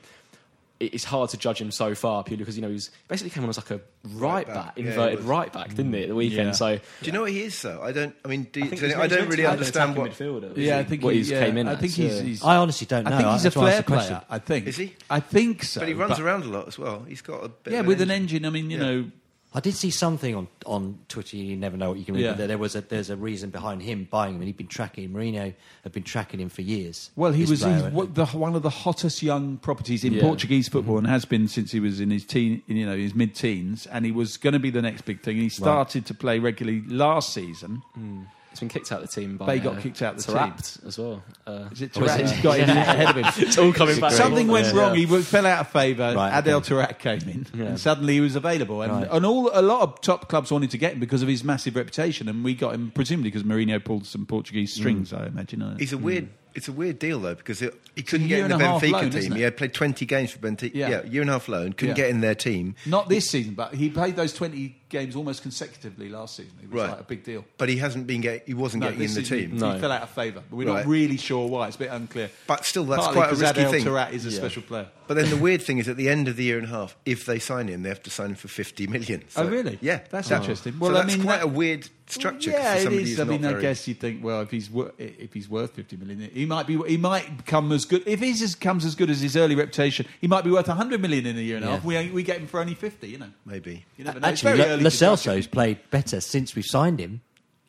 [0.86, 3.48] it's hard to judge him so far purely because you know he's basically came on
[3.50, 4.54] as like a right, Right back.
[4.54, 5.26] back, Yeah, inverted was.
[5.26, 6.46] right back, didn't he at the weekend?
[6.48, 6.52] Yeah.
[6.52, 7.80] So Do you know what he is though?
[7.82, 8.14] I don't.
[8.24, 10.42] I mean, do you, I, think so I don't really understand attacking what.
[10.42, 10.56] midfielder.
[10.56, 11.68] Yeah, isn't I think what he's yeah, came in.
[11.68, 12.22] I as, think he's, yeah.
[12.22, 13.10] he's I honestly don't know.
[13.12, 14.16] I think he's a That's why I asked flair the question.
[14.16, 14.26] player.
[14.30, 14.66] I think.
[14.66, 14.96] Is he?
[15.10, 15.80] I think so.
[15.80, 17.04] But he runs around a lot as well.
[17.08, 18.44] He's got a bit Yeah, of with an engine.
[18.46, 18.84] I mean, you Yeah.
[18.84, 19.10] know,
[19.56, 21.36] I did see something on, on Twitter.
[21.36, 22.22] You never know what you can read.
[22.22, 22.30] Yeah.
[22.30, 24.66] But there, there was a there's a reason behind him buying him, and he'd been
[24.66, 27.10] tracking Mourinho had been tracking him for years.
[27.14, 27.90] Well, he was player.
[27.90, 30.22] the, one of the hottest young properties in Yeah.
[30.22, 30.78] Portuguese mm-hmm.
[30.78, 34.04] football, and has been since he was in his teen, you know, his mid-teens, and
[34.04, 35.36] he was going to be the next big thing.
[35.36, 38.26] He started to play regularly last season, mm.
[38.54, 39.46] He's been kicked out of the team by.
[39.46, 41.22] But he got uh, kicked out of the Taarabt as well.
[41.46, 42.18] Uh, Is it is Taarabt?
[42.20, 42.30] it?
[42.30, 43.24] He's got him ahead of him.
[43.48, 44.12] it's all coming back.
[44.12, 44.80] Something went Yeah.
[44.80, 44.94] wrong.
[44.94, 46.14] He fell out of favour.
[46.14, 46.74] Right, Adel okay.
[46.74, 47.64] Taarabt came in, Yeah.
[47.66, 48.82] and suddenly he was available.
[48.82, 49.08] And, Right.
[49.10, 51.74] and all a lot of top clubs wanted to get him because of his massive
[51.76, 55.12] reputation, and we got him presumably because Mourinho pulled some Portuguese strings.
[55.12, 55.60] I imagine.
[55.62, 56.28] uh, He's a weird.
[56.54, 58.82] It's a weird deal though because it, he couldn't get in the and a half
[58.82, 59.32] Benfica loan, team.
[59.32, 60.70] He had played twenty games for Benfica.
[60.74, 60.88] Yeah.
[60.88, 61.72] Yeah, year and a half loan.
[61.72, 62.04] Couldn't Yeah.
[62.04, 66.08] get in their team, Not this season, but he played those twenty games almost consecutively
[66.08, 66.52] last season.
[66.62, 66.90] It was Right.
[66.90, 67.44] like a big deal.
[67.58, 69.50] but he hasn't been get, He wasn't No, getting in the season team.
[69.52, 69.72] He, No.
[69.74, 70.84] he fell out of favour, but we're Right.
[70.84, 71.66] not really sure why.
[71.66, 72.30] It's a bit unclear.
[72.46, 73.84] But still, that's Partly quite a risky Adel thing.
[73.84, 74.36] Taarabt is a Yeah.
[74.36, 74.86] special player.
[75.08, 76.96] But then the weird thing is, at the end of the year and a half,
[77.04, 79.24] if they sign him, they have to sign him for fifty million.
[79.34, 79.78] Oh, really?
[79.82, 80.74] Yeah, That's So- interesting.
[80.74, 82.50] So Well, I that's mean, quite that- a weird structure.
[82.50, 83.08] Yeah, for it somebody is.
[83.10, 85.72] who's I not mean, I guess you'd think, well, if he's wor- if he's worth
[85.74, 86.76] fifty million, he might be.
[86.86, 88.02] He might become as good.
[88.06, 91.00] If he just comes as good as his early reputation, he might be worth hundred
[91.00, 91.74] million in a year and a Yeah.
[91.76, 91.84] half.
[91.84, 93.08] We we get him for only fifty.
[93.08, 93.84] You know, maybe.
[93.96, 94.28] you never know.
[94.28, 95.16] Actually, very Lo, early Lo to judge him.
[95.32, 97.20] Celso's played better since we've signed him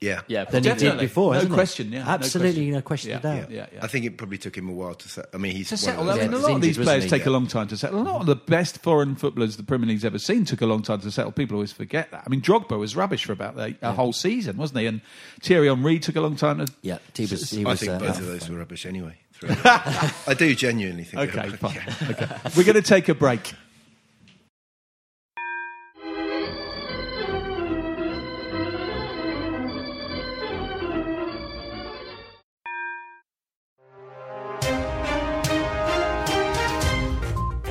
[0.05, 0.99] Yeah, Yeah, than he Definitely.
[0.99, 1.31] did before.
[1.31, 1.55] No hasn't it?
[1.55, 2.83] question, yeah, absolutely, no question.
[2.83, 3.51] question, Yeah, of doubt.
[3.51, 3.79] yeah, yeah.
[3.83, 5.25] I think it probably took him a while to set.
[5.33, 6.05] I mean, he's to settle.
[6.05, 7.09] those I mean, a lot of these players he?
[7.09, 8.01] take a long time to settle.
[8.01, 10.81] A lot of the best foreign footballers the Premier League's ever seen took a long
[10.83, 11.31] time to settle.
[11.31, 12.23] People always forget that.
[12.25, 14.85] I mean, Drogba was rubbish for about a, a whole season, wasn't he?
[14.85, 15.01] And
[15.41, 16.71] Thierry Henry took a long time to.
[16.81, 17.49] Yeah, he was.
[17.49, 19.17] He I was think uh, both of for- those were rubbish anyway.
[19.43, 21.29] I do genuinely think.
[21.35, 21.57] Okay, were.
[21.57, 21.77] fine.
[22.09, 22.27] Okay.
[22.55, 23.53] We're going to take a break.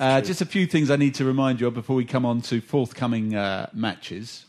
[0.00, 2.40] Uh, just a few things I need to remind you of before we come on
[2.42, 4.44] to forthcoming uh, matches.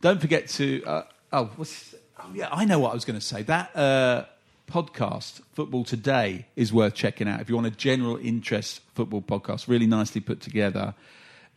[0.00, 0.84] Don't forget to.
[0.84, 3.42] Uh, oh, what's, oh, yeah, I know what I was going to say.
[3.42, 4.24] That uh,
[4.68, 9.68] podcast, Football Today, is worth checking out if you want a general interest football podcast.
[9.68, 10.94] Really nicely put together.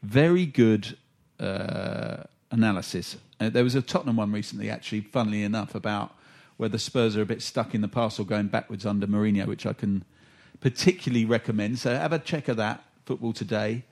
[0.04, 0.96] Very good
[1.40, 2.18] uh,
[2.52, 3.18] analysis.
[3.40, 6.16] Uh, there was a Tottenham one recently, actually, funnily enough, about
[6.58, 9.66] whether Spurs are a bit stuck in the past or going backwards under Mourinho, which
[9.66, 10.04] I can
[10.60, 11.80] particularly recommend.
[11.80, 13.84] So have a check of that, Football Today.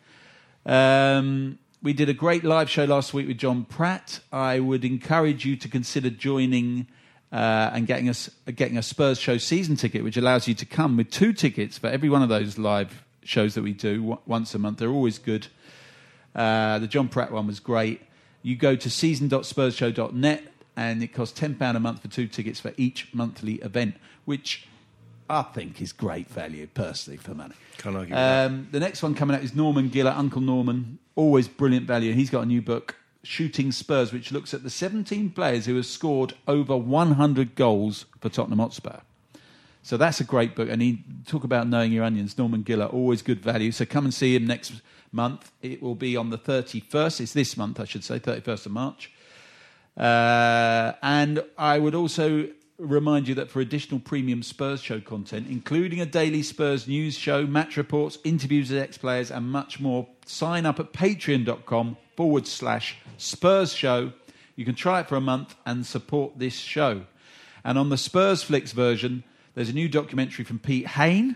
[0.66, 4.22] Um, we did a great live show last week with John Pratt.
[4.32, 6.88] I would encourage you to consider joining
[7.34, 10.96] uh, and getting us getting a Spurs show season ticket, which allows you to come
[10.96, 14.56] with two tickets for every one of those live shows that we do w- once
[14.56, 14.78] a month.
[14.78, 15.48] They're always good.
[16.34, 18.00] Uh, the John Pratt one was great.
[18.42, 20.44] You go to season.spursshow.net
[20.78, 24.66] and it costs £10 a month for two tickets for each monthly event, which
[25.30, 27.54] I think is great value personally for money.
[27.78, 28.46] Can't argue with that.
[28.48, 31.00] Um, the next one coming out is Norman Giller, Uncle Norman.
[31.16, 32.14] Always brilliant value.
[32.14, 35.86] He's got a new book, Shooting Spurs, which looks at the 17 players who have
[35.86, 39.00] scored over 100 goals for Tottenham Hotspur.
[39.84, 40.70] So that's a great book.
[40.70, 42.38] And he talk about knowing your onions.
[42.38, 43.72] Norman Giller, always good value.
[43.72, 44.74] So come and see him next
[45.12, 45.52] month.
[45.62, 47.22] It will be on the 31st.
[47.22, 49.12] It's this month, I should say, 31st of March.
[49.98, 56.00] Uh, and I would also remind you that for additional premium Spurs show content, including
[56.00, 60.66] a daily Spurs news show, match reports, interviews with ex players, and much more, sign
[60.66, 64.14] up at patreon.com forward slash Spurs show.
[64.56, 67.04] You can try it for a month and support this show.
[67.64, 71.36] And on the Spurs Flicks version, there's a new documentary from Pete Hain,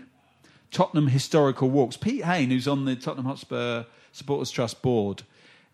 [0.70, 1.96] Tottenham Historical Walks.
[1.96, 5.22] Pete Hain, who's on the Tottenham Hotspur Supporters Trust board,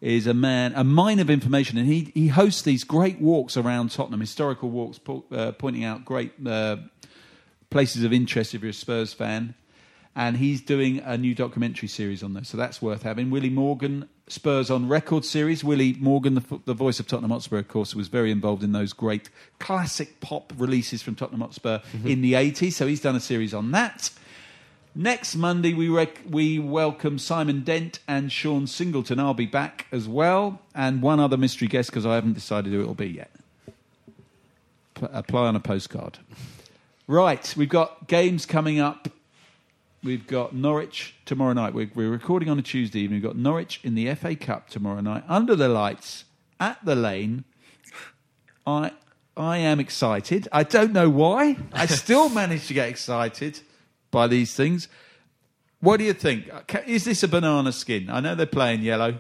[0.01, 3.91] is a man, a mine of information, and he, he hosts these great walks around
[3.91, 6.77] Tottenham, historical walks, po- uh, pointing out great uh,
[7.69, 9.55] places of interest if you're a Spurs fan.
[10.17, 13.31] And he's doing a new documentary series on this, so that's worth having.
[13.31, 15.63] Willie Morgan, Spurs on Record series.
[15.63, 18.93] Willie Morgan, the, the voice of Tottenham Hotspur, of course, was very involved in those
[18.93, 23.55] great classic pop releases from Tottenham Hotspur in the 80s, so he's done a series
[23.55, 24.11] on that.
[24.95, 29.21] Next Monday, we rec- we welcome Simon Dent and Sean Singleton.
[29.21, 32.81] I'll be back as well, and one other mystery guest because I haven't decided who
[32.81, 33.31] it'll be yet.
[34.95, 36.19] P- apply on a postcard.
[37.07, 39.09] Right, we've got games coming up.
[40.03, 41.73] We've got Norwich tomorrow night.
[41.73, 43.21] We're, we're recording on a Tuesday evening.
[43.21, 46.25] We've got Norwich in the FA Cup tomorrow night, under the lights,
[46.59, 47.45] at the lane.
[48.67, 48.91] I
[49.37, 50.49] I am excited.
[50.51, 51.59] I don't know why.
[51.73, 53.61] I still manage to get excited
[54.11, 54.89] by these things.
[55.81, 56.51] What do you think?
[56.87, 58.11] Is this a banana skin?
[58.11, 59.19] I know they're playing yellow.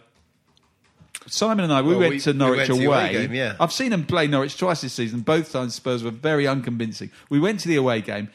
[1.26, 2.98] Simon and I, we Well, went we- to we Norwich went to the away.
[2.98, 3.56] away game, yeah.
[3.60, 5.20] I've seen them play Norwich twice this season.
[5.20, 7.10] Both times Spurs were very unconvincing.
[7.28, 8.28] We went to the away game,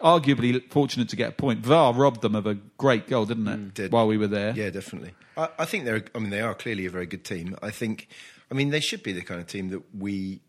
[0.00, 1.60] arguably fortunate to get a point.
[1.60, 3.58] VAR robbed them of a great goal, didn't it?
[3.58, 3.92] Mm, did.
[3.92, 4.54] While we were there.
[4.56, 5.12] Yeah, definitely.
[5.36, 6.04] I, I think they're.
[6.14, 7.56] I mean, they are clearly a very good team.
[7.62, 8.08] I think.
[8.50, 10.40] I mean, they should be the kind of team that we.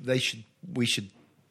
[0.00, 0.44] They should.
[0.72, 1.08] We should.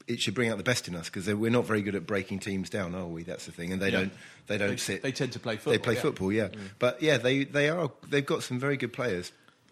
[0.08, 2.40] It should bring out the best in us because we're not very good at breaking
[2.40, 3.24] teams down, are we?
[3.24, 4.00] That's the thing, and they Yeah.
[4.00, 4.14] don't.
[4.48, 5.04] They don't They- sit.
[5.04, 5.74] they tend to play football.
[5.74, 6.02] They play yeah.
[6.02, 6.48] football, yeah.
[6.48, 6.58] Mm.
[6.80, 7.92] But yeah, they they are.
[8.10, 9.32] They've got some very good players.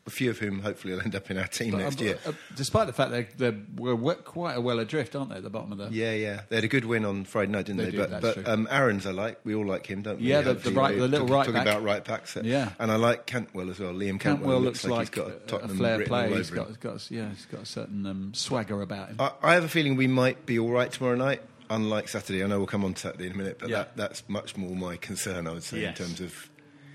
[0.09, 2.19] A few of whom hopefully will end up in our team But, next uh, year.
[2.25, 5.71] uh, despite the fact they're, we're quite a well adrift, aren't they, at the bottom
[5.71, 5.89] of the.
[5.95, 6.41] Yeah, yeah.
[6.49, 7.91] They had a good win on Friday night, didn't They they?
[7.91, 9.39] do, but but um, Aarons I like.
[9.43, 10.25] We all like him, don't we?
[10.27, 11.67] Yeah, the- the right- the little talking, right talking back.
[11.67, 12.37] about right backs.
[12.43, 12.71] Yeah.
[12.79, 13.93] and I like Cantwell as well.
[13.93, 16.23] Liam Cantwell, Cantwell looks, like, like, he's got a- Tottenham flair player.
[16.25, 19.17] all got, he's got, yeah, he's got a certain um, swagger about him.
[19.19, 21.41] I, I have a feeling we might be all right tomorrow night.
[21.71, 23.77] Unlike Saturday, I know we'll come on to Saturday in a minute, but Yeah.
[23.77, 25.45] that, that's much more my concern.
[25.45, 25.99] I would say Yes.
[25.99, 26.49] in terms of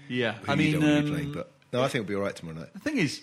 [0.08, 1.32] yeah, who I mean, don't want be um, playing.
[1.32, 2.72] But no, I think we'll be all right tomorrow night.
[2.72, 3.20] The thing is,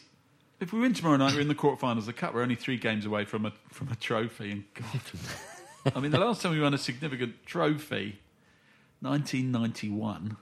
[0.59, 2.33] if we win tomorrow night, we're in the quarterfinals of the cup.
[2.35, 4.51] We're only three games away from a from a trophy.
[4.51, 8.19] And God, I mean, the last time we won a significant trophy,
[8.99, 10.37] 1991.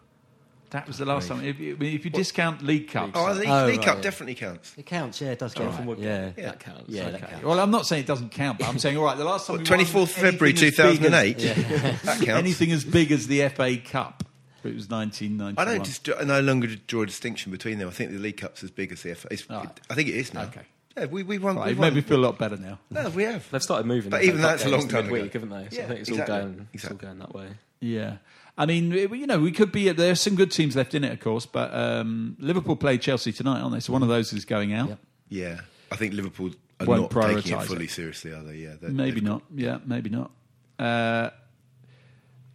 [0.71, 1.43] That was the last time.
[1.43, 3.85] If, you- I mean, if you discount league cups, Oh, the League, Oh, League right,
[3.85, 4.01] Cup yeah.
[4.03, 4.73] definitely counts.
[4.77, 5.73] It counts, yeah, it does count.
[5.73, 6.31] From yeah.
[6.37, 6.83] yeah, that counts.
[6.89, 7.43] Yeah, that counts.
[7.43, 9.17] Well, I'm not saying it doesn't count, but I'm saying all right.
[9.17, 11.95] The last time we Twenty fourth February anything two as big as- and.
[12.03, 12.27] That counts.
[12.29, 14.23] anything as big as the FA Cup,
[14.65, 15.55] it was 1991.
[15.57, 17.87] I don't just I no longer draw a distinction between them.
[17.87, 19.27] I think the League Cup's as big as the FA.
[19.31, 19.79] It's, All right.
[19.89, 20.43] I think it is now.
[20.43, 20.61] Okay.
[20.97, 21.55] Yeah, we we won.
[21.55, 21.87] Right, we it won.
[21.89, 22.79] made me feel a lot better now.
[22.89, 23.49] No, we have.
[23.51, 24.09] They've started moving.
[24.09, 25.29] But even FA Cup that's a long to time ago.
[25.31, 25.67] haven't they?
[25.69, 27.47] So Yeah, I think it's exactly, all going, it's all going that way.
[27.79, 28.17] Yeah.
[28.57, 29.89] I mean, it- you know, we could be.
[29.91, 33.61] There's some good teams left in it, of course, but um, Liverpool play Chelsea tonight,
[33.61, 33.79] aren't they?
[33.79, 34.89] So one of those is going out.
[34.89, 34.99] Yep.
[35.29, 35.59] Yeah,
[35.91, 37.91] I think Liverpool are Won't not taking it fully it.
[37.91, 38.55] seriously, are they?
[38.55, 39.43] Yeah, They're- Maybe not.
[39.55, 40.31] Yeah, maybe not.
[40.77, 41.29] Uh,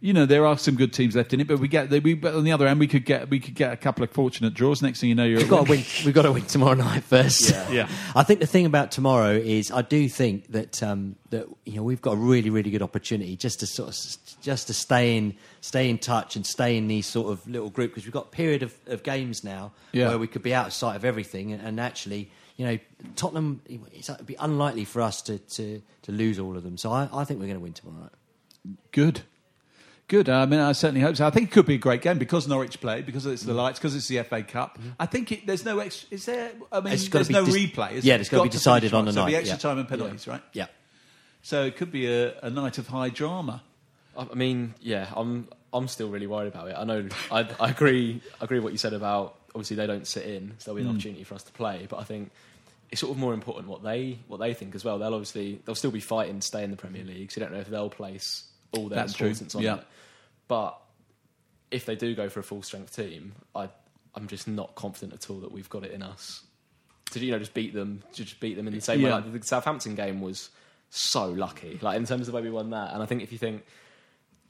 [0.05, 1.89] you know, there are some good teams left in it, but we get.
[1.89, 4.11] We, but on the other hand, we could get we could get a couple of
[4.11, 4.83] fortunate draws.
[4.83, 5.83] Next thing you know, you're We've got to win.
[6.05, 7.49] We've got to win tomorrow night first.
[7.49, 7.71] Yeah.
[7.71, 7.89] Yeah.
[8.15, 11.83] I think the thing about tomorrow is I do think that um, that you know
[11.83, 15.33] we've got a really really good opportunity just to sort of just to stay in
[15.61, 18.29] stay in touch and stay in these sort of little group because we've got a
[18.29, 20.09] period of, of games now Yeah.
[20.09, 22.77] where we could be out of sight of everything and, and actually you know
[23.15, 26.91] Tottenham it's, it'd be unlikely for us to, to, to lose all of them so
[26.91, 28.11] I, I think we're going to win tomorrow.
[28.91, 29.21] Good.
[30.07, 30.29] Good.
[30.29, 31.25] I mean, I certainly hope so.
[31.25, 33.57] I think it could be a great game because Norwich play, because it's the Mm.
[33.57, 34.77] lights, because it's the FA Cup.
[34.99, 36.51] I think it, there's no ex- Is there?
[36.71, 37.93] I mean, there's no dis- replay.
[37.93, 38.21] is yeah, there?
[38.21, 39.05] it's gotta be got to decided on right.
[39.05, 39.59] the so night, the extra yeah.
[39.59, 40.41] time and penalties, right?
[40.53, 40.67] Yeah.
[41.41, 43.63] So it could be a, a night of high drama.
[44.17, 46.75] I I mean, yeah, I'm I'm still really worried about it.
[46.77, 50.25] I know I, I agree I agree what you said about obviously they don't sit
[50.27, 51.87] in, so there'll be an opportunity for us to play.
[51.89, 52.29] But I think
[52.91, 54.99] it's sort of more important what they what they think as well.
[54.99, 57.53] They'll obviously they'll still be fighting to stay in the Premier League, so you don't
[57.53, 58.43] know if they'll place
[58.77, 59.75] all their That's true, importance on yeah.
[59.77, 59.83] it.
[60.47, 60.79] But
[61.71, 63.69] if they do go for a full strength team, I
[64.15, 66.43] I'm just not confident at all that we've got it in us
[67.11, 69.11] to you know just beat them, to just beat them in the same way.
[69.11, 70.49] Like the Southampton game was
[70.89, 72.93] so lucky, like in terms of the way we won that.
[72.93, 73.63] And I think if you think,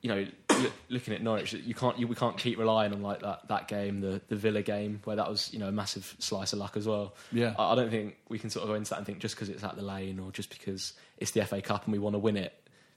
[0.01, 0.25] you know,
[0.59, 3.67] look, looking at Norwich, you can't you, we can't keep relying on like that that
[3.67, 6.77] game, the the Villa game, where that was you know a massive slice of luck
[6.77, 7.15] as well.
[7.31, 7.53] Yeah.
[7.57, 9.49] I, I don't think we can sort of go into that and think just because
[9.49, 12.19] it's at the lane or just because it's the FA Cup and we want to
[12.19, 12.53] win it.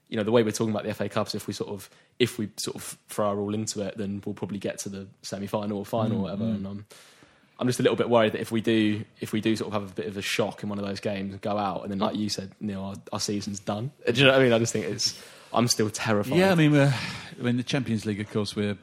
[0.09, 2.37] You know, the way we're talking about the FA Cups, if we sort of if
[2.39, 5.45] we sort of throw our all into it, then we'll probably get to the semi
[5.47, 6.45] final or final or whatever.
[6.45, 6.85] And um,
[7.59, 9.81] I'm just a little bit worried that if we do, if we do sort of
[9.81, 11.91] have a bit of a shock in one of those games and go out, and
[11.91, 13.91] then like you said, Neil, our, our season's done.
[14.07, 14.53] Do you know what I mean?
[14.53, 15.21] I just think it's.
[15.53, 16.37] I'm still terrified.
[16.37, 16.93] Yeah, I mean, we're,
[17.39, 18.77] I mean, the Champions League, of course, we're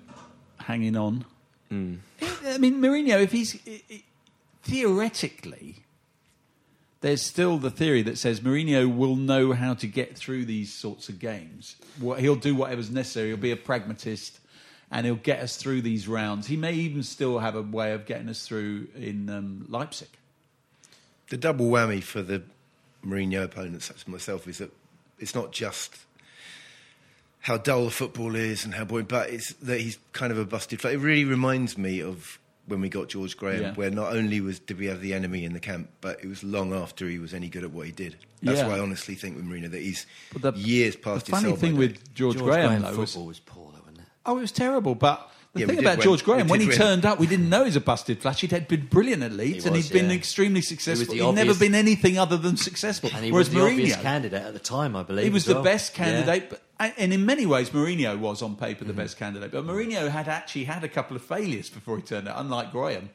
[0.58, 1.24] hanging on.
[1.72, 1.98] Mm.
[2.44, 4.02] I mean, Mourinho, if he's i- i-
[4.64, 5.76] theoretically,
[7.00, 11.08] there's still the theory that says Mourinho will know how to get through these sorts
[11.08, 11.76] of games.
[12.00, 13.28] He'll do whatever's necessary.
[13.28, 14.40] He'll be a pragmatist,
[14.90, 16.46] and he'll get us through these rounds.
[16.46, 20.08] He may even still have a way of getting us through in um, Leipzig.
[21.28, 22.42] The double whammy for the
[23.04, 24.72] Mourinho opponents, such as myself, is that
[25.18, 25.96] it's not just
[27.40, 30.44] how dull the football is and how boring, but it's that he's kind of a
[30.44, 30.84] busted.
[30.84, 33.74] It really reminds me of when we got George Graham, Yeah.
[33.74, 36.42] where not only was did we have the enemy in the camp, but it was
[36.42, 38.16] long after he was any good at what he did.
[38.42, 38.68] That's Yeah.
[38.68, 41.48] why I honestly think with Mourinho that he's But the- years past The his funny
[41.50, 44.36] sell-by thing with George, George Graham, Graham though, was was poor though wasn't it Oh,
[44.38, 44.94] it was terrible.
[44.94, 46.04] But the Yeah, thing about win.
[46.04, 46.76] George Graham, when he win.
[46.76, 48.40] turned up, we didn't know he was a busted flash.
[48.40, 50.16] He'd had been brilliant at Leeds, He and he'd been yeah.
[50.16, 51.14] extremely successful.
[51.14, 53.10] the He'd never been anything other than successful.
[53.14, 55.48] and he Whereas was the obvious candidate at the time I believe he was as
[55.48, 55.64] the well.
[55.64, 56.04] best Yeah.
[56.04, 56.62] candidate, but,
[56.98, 58.88] and in many ways, Mourinho was on paper Mm-hmm.
[58.88, 59.50] the best candidate.
[59.52, 63.10] But Mourinho had actually had a couple of failures before he turned up, unlike Graham.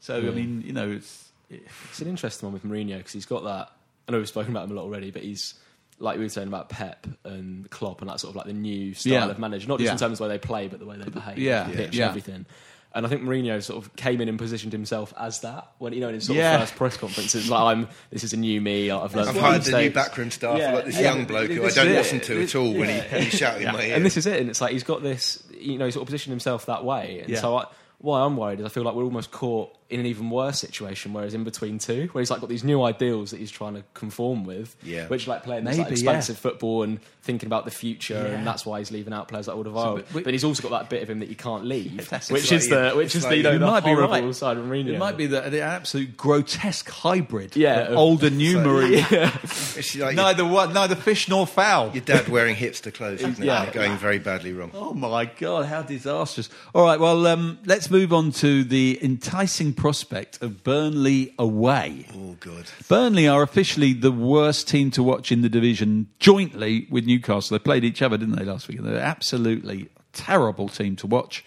[0.00, 3.42] So I mean, you know, it's It's an interesting one with Mourinho because he's got
[3.44, 3.72] that.
[4.08, 5.54] I know we've spoken about him a lot already, but he's
[6.00, 8.94] like we were saying about Pep and Klopp and that sort of like the new
[8.94, 9.26] style Yeah.
[9.28, 9.92] of manager, not just Yeah.
[9.92, 11.64] in terms of the way they play, but the way they behave, Yeah.
[11.68, 12.04] the pitch, Yeah.
[12.04, 12.46] and everything.
[12.92, 16.00] And I think Mourinho sort of came in and positioned himself as that when you
[16.00, 16.54] know in his sort Yeah.
[16.54, 17.86] of first press conferences, like I'm.
[18.10, 18.90] This is a new me.
[18.90, 19.28] I've learned.
[19.28, 20.58] I've from hired the new backroom staff.
[20.58, 21.02] Yeah, I've this yeah.
[21.14, 21.92] young bloke who I don't it.
[21.92, 23.94] listen to at all when he, when he's shouting in my ear.
[23.94, 24.40] And this is it.
[24.40, 27.20] And it's like he's got this, you know, he sort of positioned himself that way.
[27.20, 27.40] And Yeah.
[27.40, 27.66] so I,
[27.98, 31.12] why I'm worried is I feel like we're almost caught in an even worse situation,
[31.12, 33.82] whereas in between two, where he's like got these new ideals that he's trying to
[33.94, 35.06] conform with, Yeah.
[35.08, 36.20] which like playing this like, Maybe, yeah.
[36.20, 38.36] football and thinking about the future, Yeah.
[38.38, 39.96] and that's why he's leaving out players like Alderweireld.
[39.96, 42.30] but but, we- he's also got that bit of him that you can't leave, That's
[42.30, 44.34] which is you- the which is like the you know the might be horrible right.
[44.34, 44.94] side of Mourinho.
[44.94, 47.56] It might be the, the absolute grotesque hybrid.
[47.56, 49.76] Yeah, of of- old and new Mourinho.
[49.76, 51.90] It's like your, Neither one, neither fish nor fowl.
[51.92, 53.44] your dad wearing hipster clothes, isn't?
[53.44, 53.64] Yeah.
[53.64, 54.70] It going very badly wrong.
[54.74, 56.48] Oh my God, how disastrous.
[56.74, 62.04] All right, well, um, let's move on to the enticing prospect of Burnley away.
[62.14, 62.66] Oh, God.
[62.86, 67.56] Burnley are officially the worst team to watch in the division jointly with Newcastle.
[67.56, 68.82] They played each other, didn't they, last week?
[68.82, 71.46] They're absolutely terrible team to watch.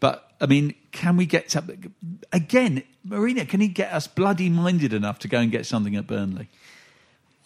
[0.00, 1.92] But, I mean, can we get something?
[2.32, 6.06] Again, Mourinho, can he get us bloody minded enough to go and get something at
[6.06, 6.48] Burnley?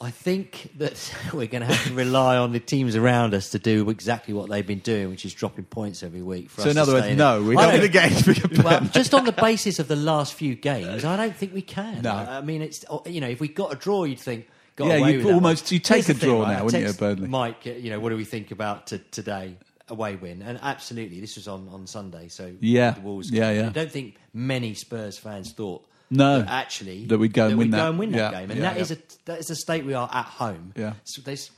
[0.00, 3.58] I think that we're going to have to rely on the teams around us to
[3.58, 6.50] do exactly what they've been doing, which is dropping points every week.
[6.50, 8.80] For So, in other words, no, we're not don't- going to get anything at well,
[8.92, 12.02] just on the basis of the last few games, I don't think we can.
[12.02, 12.12] No.
[12.12, 14.46] I mean, it's you know, if we got a draw, you'd think.
[14.76, 16.58] Got Yeah, with almost- you'd take Here's a the thing, draw right?
[16.58, 17.26] now, wouldn't you, Burnley?
[17.26, 19.56] Mike, uh, you know, what do we think about to, today
[19.88, 20.40] away win?
[20.40, 22.92] And absolutely, this was on, on Sunday, so Yeah.
[22.92, 23.28] the Wolves.
[23.28, 23.66] Yeah, yeah.
[23.66, 25.84] I don't think many Spurs fans thought.
[26.10, 26.38] No.
[26.40, 27.76] that actually That we'd go and that win we'd that.
[27.82, 28.96] go and win that Yeah, game, and yeah, that is yeah.
[28.96, 30.72] a that is the state we are at home.
[30.76, 30.94] Yeah.
[31.04, 31.50] So there's,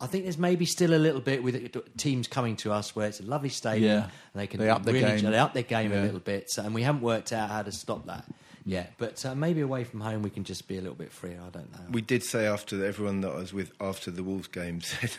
[0.00, 3.06] I think there's maybe still a little bit with it, teams coming to us where
[3.08, 4.02] it's a lovely stadium Yeah.
[4.04, 5.30] and they can They up their really game.
[5.30, 6.02] they up their game Yeah.
[6.02, 8.24] a little bit, so, and we haven't worked out how to stop that
[8.64, 8.94] yet.
[8.98, 11.40] But uh, maybe away from home we can just be a little bit freer.
[11.46, 11.84] I don't know.
[11.90, 15.10] We did say after everyone that I was with after the Wolves game said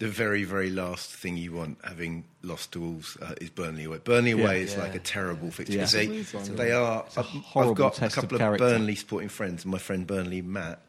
[0.00, 3.98] the very, very last thing you want, having lost to Wolves, uh, is Burnley away.
[3.98, 4.80] Burnley away is Yeah.
[4.80, 5.78] like a terrible fixture.
[5.78, 5.86] Yeah.
[5.86, 6.06] They,
[6.54, 7.04] they are.
[7.16, 7.26] a I've,
[7.56, 8.58] I've got a test of couple of.
[8.58, 9.64] Burnley sporting friends.
[9.64, 10.80] and My friend Burnley Matt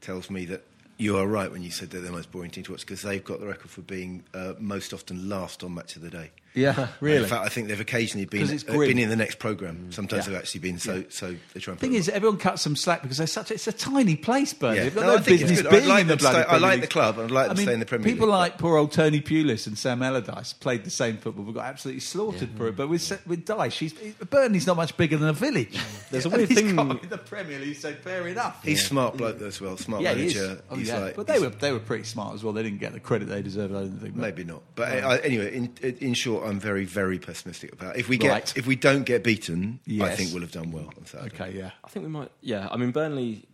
[0.00, 0.64] tells me that
[0.96, 3.24] you are right when you said they're the most boring team to watch because they've
[3.24, 6.30] got the record for being uh, most often last on match of the day.
[6.54, 7.22] Yeah, really.
[7.22, 9.90] In fact, I think they've occasionally been 'Cause it's uh, been in the next program.
[9.90, 10.32] Sometimes Yeah.
[10.32, 10.78] they've actually been.
[10.78, 11.80] So, so they try and.
[11.80, 13.50] thing is, them everyone cuts some slack because they're such.
[13.50, 14.76] It's a tiny place, Burnley.
[14.78, 14.82] Yeah.
[14.84, 16.80] They've got No, no, I business being like in the them bloody stay- I like
[16.82, 17.18] the club.
[17.18, 18.92] I'd like them I to mean, stay in the Premier People League, like poor old
[18.92, 22.76] Tony Pulis and Sam Allardyce played the same football, We got absolutely slaughtered for it.
[22.76, 25.78] But with with Dyche, she's Burnley's not much bigger than a village.
[26.10, 28.62] There's a And weird he's thing- got in the Premier League, so fair enough.
[28.62, 29.76] He's smart bloke as well.
[29.78, 30.34] Smart yeah, he is.
[30.34, 30.62] manager.
[30.70, 31.12] Oh, yeah.
[31.16, 32.52] but they were they were pretty smart as well.
[32.52, 33.74] They didn't get the credit they deserved.
[33.74, 34.14] I don't think.
[34.16, 34.88] Maybe not, but
[35.24, 35.54] anyway.
[35.56, 37.96] In, in short, I'm very, very pessimistic about.
[37.96, 38.00] It.
[38.00, 38.56] If we get, Right.
[38.56, 40.86] if we don't get beaten, I think we'll have done well.
[40.96, 41.70] on Okay, yeah.
[41.84, 42.30] I think we might.
[42.40, 43.44] Yeah, I mean Burnley.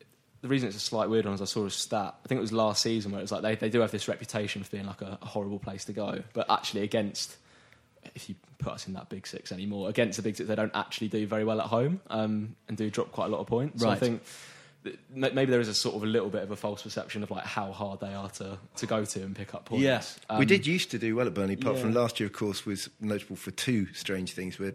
[0.41, 2.15] The reason it's a slight weird one is I saw a stat.
[2.25, 4.07] I think it was last season where it was like they, they do have this
[4.07, 7.37] reputation for being like a, a horrible place to go, but actually against
[8.15, 10.71] if you put us in that big six anymore against the big six, they don't
[10.77, 13.81] actually do very well at home um, and do drop quite a lot of points.
[13.83, 13.99] So I Right.
[13.99, 14.27] think that ma-
[15.11, 17.45] maybe there is a sort of a little bit of a false perception of like
[17.45, 19.83] how hard they are to, to go to and pick up points.
[19.83, 20.03] Yeah.
[20.31, 21.55] Um, we did used to do well at Burnley.
[21.55, 21.83] Apart yeah.
[21.83, 24.59] from last year, of course, was notable for two strange things.
[24.59, 24.75] Where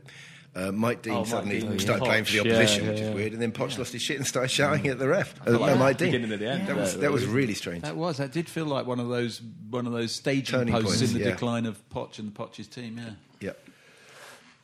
[0.55, 1.77] uh, Mike Dean Oh, Mike suddenly Dean, yeah.
[1.77, 3.05] started playing for the Poch, yeah, opposition, yeah, which yeah.
[3.07, 5.33] is weird, and then Poch lost his shit and started shouting at the ref.
[5.47, 6.11] Uh, like no, that Mike Dean.
[6.11, 6.67] beginning at the end.
[6.67, 7.83] That was that was really strange.
[7.83, 8.17] That was.
[8.17, 11.17] That did feel like one of those one of those staging Turning posts points, in
[11.17, 11.31] the yeah.
[11.31, 12.97] decline of Poch and the Poch's team.
[12.97, 13.11] Yeah.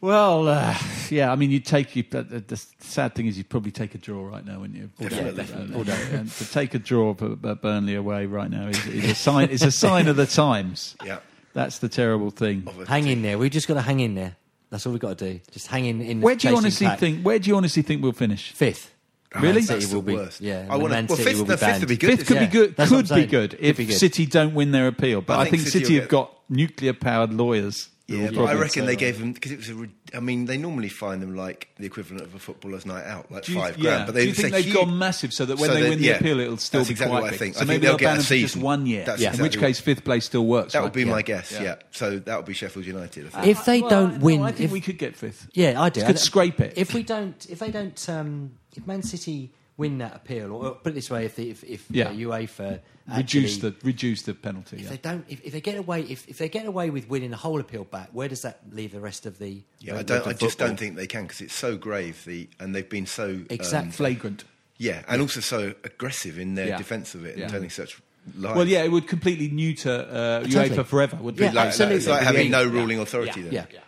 [0.02, 0.08] Yeah.
[0.08, 0.78] Well, uh,
[1.10, 1.32] yeah.
[1.32, 2.04] I mean, you take you.
[2.10, 4.90] But the, the sad thing is, you'd probably take a draw right now, wouldn't you?
[5.00, 5.76] Definitely.
[5.76, 5.98] All day.
[6.14, 9.50] And to take a draw for for Burnley away right now is, is a sign.
[9.50, 10.96] Is a sign of the times.
[11.06, 11.20] Yeah.
[11.54, 12.68] That's the terrible thing.
[12.88, 13.12] Hang team.
[13.18, 13.38] in there.
[13.38, 14.36] We've just got to hang in there.
[14.70, 15.40] That's all we've got to do.
[15.52, 16.00] Just hang in.
[16.02, 17.00] in Where do you honestly pack.
[17.00, 17.24] think?
[17.26, 18.52] Where do you honestly think we'll finish?
[18.52, 18.94] Fifth.
[19.36, 19.54] Really?
[19.54, 20.16] Man City That's will the be.
[20.16, 20.42] worst.
[20.42, 21.80] Yeah, I wanna- well, fifth- will be no, fifth banned.
[21.82, 22.18] would be good.
[22.18, 22.76] Fifth could Yeah, be good.
[22.76, 23.98] that's Could be good if be good.
[23.98, 25.22] City don't win their appeal.
[25.22, 27.90] But I I, think think City City have got nuclear-powered lawyers.
[28.10, 29.76] Who Yeah, but I reckon they gave them because it was a.
[29.76, 33.32] rid- I mean, they normally find them like the equivalent of a footballer's night out,
[33.32, 33.84] like you, five yeah.
[33.84, 34.06] grand.
[34.08, 35.90] But they, Do you think they've huge- gone massive so that when so they that-
[35.90, 37.40] win the appeal, it'll still that's be exactly quite what I big?
[37.40, 37.56] think.
[37.56, 39.06] So I maybe think they'll they'll get ban a them for just one year.
[39.06, 40.74] That's in exactly which case, fifth place still works.
[40.74, 40.84] That right?
[40.86, 41.12] would be Yeah.
[41.12, 41.52] my guess.
[41.52, 41.62] Yeah.
[41.64, 41.76] Yeah.
[41.92, 43.28] So that would be Sheffield United.
[43.28, 43.48] I think.
[43.48, 45.48] If they Well, don't no, win, I think if, we could get fifth.
[45.54, 46.04] yeah, I do.
[46.04, 46.74] Could scrape it.
[46.76, 50.92] If we don't, if they don't, um, if Man City win that appeal, or put
[50.92, 52.10] it this way, if the, if, if Yeah.
[52.10, 52.82] uh, UEFA
[53.18, 54.76] reduce the reduce the penalty.
[54.76, 54.90] If Yeah.
[54.90, 57.38] they don't, if, if they get away, if, if they get away with winning the
[57.38, 59.64] whole appeal back, where does that leave the rest of the?
[59.80, 60.28] Yeah, the- I don't.
[60.28, 60.68] I just football?
[60.68, 62.24] don't think they can because it's so grave.
[62.26, 63.42] The and they've been so
[63.74, 64.44] um, Flagrant.
[64.78, 66.78] yeah, and also so aggressive in their Yeah.
[66.78, 67.44] defence of it Yeah.
[67.46, 68.00] and telling such
[68.36, 68.56] lies.
[68.58, 70.70] Well, yeah, it would completely neuter uh, Totally.
[70.70, 71.16] UEFA forever.
[71.18, 71.98] Would Yeah, be like, absolutely.
[71.98, 72.72] It's like having no Yeah.
[72.72, 73.42] ruling authority.
[73.42, 73.68] Yeah, then.
[73.74, 73.80] yeah.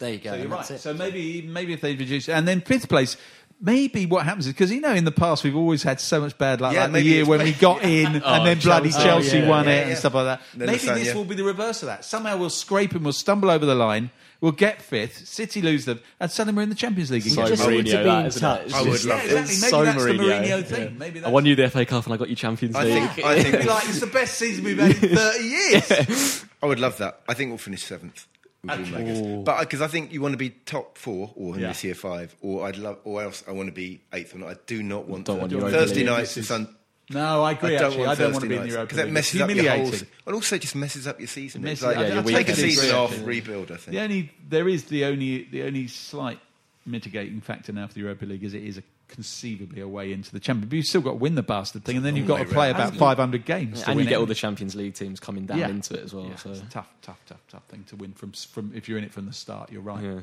[0.00, 0.30] There you go.
[0.30, 0.70] So you're right.
[0.70, 0.78] it.
[0.80, 3.16] So maybe maybe if they reduce, and then fifth place,
[3.60, 6.36] maybe what happens is because you know in the past we've always had so much
[6.38, 8.90] bad luck, Yeah, like the year when we got oh, in and Oh, then bloody
[8.90, 9.04] Chelsea.
[9.04, 9.48] Chelsea Oh, yeah.
[9.48, 9.88] won Yeah, it yeah.
[9.88, 10.40] and stuff like that.
[10.54, 11.14] Then maybe sun, this yeah.
[11.14, 12.04] will be the reverse of that.
[12.04, 14.10] Somehow we'll scrape and we'll stumble over the line.
[14.40, 15.26] We'll get fifth.
[15.26, 17.56] City lose them, and suddenly we're in the Champions League So again.
[17.56, 18.66] just need to Mourinho, be that, in isn't touch.
[18.66, 18.74] it?
[18.74, 19.24] I would love yeah, it.
[19.24, 19.34] exactly.
[19.34, 20.18] Maybe so that's the Mourinho.
[20.46, 20.82] Mourinho thing.
[20.92, 20.98] Yeah.
[20.98, 23.10] Maybe I won you the FA Cup and I got you Champions I League.
[23.10, 26.44] think, I It'd think like it's the best season we've had in thirty years.
[26.62, 27.20] I would love that.
[27.28, 28.28] I think we'll finish seventh.
[28.64, 31.68] But because I think you want to be top four, or in Yeah.
[31.68, 34.34] this year five, or I'd love, or else I want to be eighth.
[34.34, 34.48] Or not.
[34.50, 35.58] I do not want Don't to.
[35.58, 36.68] want Thursday nights and Sun.
[37.10, 37.74] No, I agree.
[37.76, 39.40] I don't actually, want I don't want to be in the Europa 'cause that messes
[39.40, 39.86] up your whole,
[40.26, 41.62] and also just messes up your season.
[41.62, 43.70] Messes- It's like Yeah, your take a season off, rebuild.
[43.70, 43.92] I think.
[43.96, 46.38] The only there is the only the only slight
[46.84, 50.30] mitigating factor now for the Europa League is it is a conceivably a way into
[50.30, 50.70] the Champions.
[50.70, 52.70] But you've still got to win the bastard thing, and then you've got to play
[52.70, 53.82] about 500 games.
[53.82, 54.18] to and you get it.
[54.18, 55.68] all the Champions League teams coming down Yeah.
[55.68, 56.26] into it as well.
[56.26, 58.98] Yeah, so it's a tough, tough, tough, tough thing to win from from if you're
[58.98, 59.72] in it from the start.
[59.72, 60.02] You're right.
[60.02, 60.20] yeah.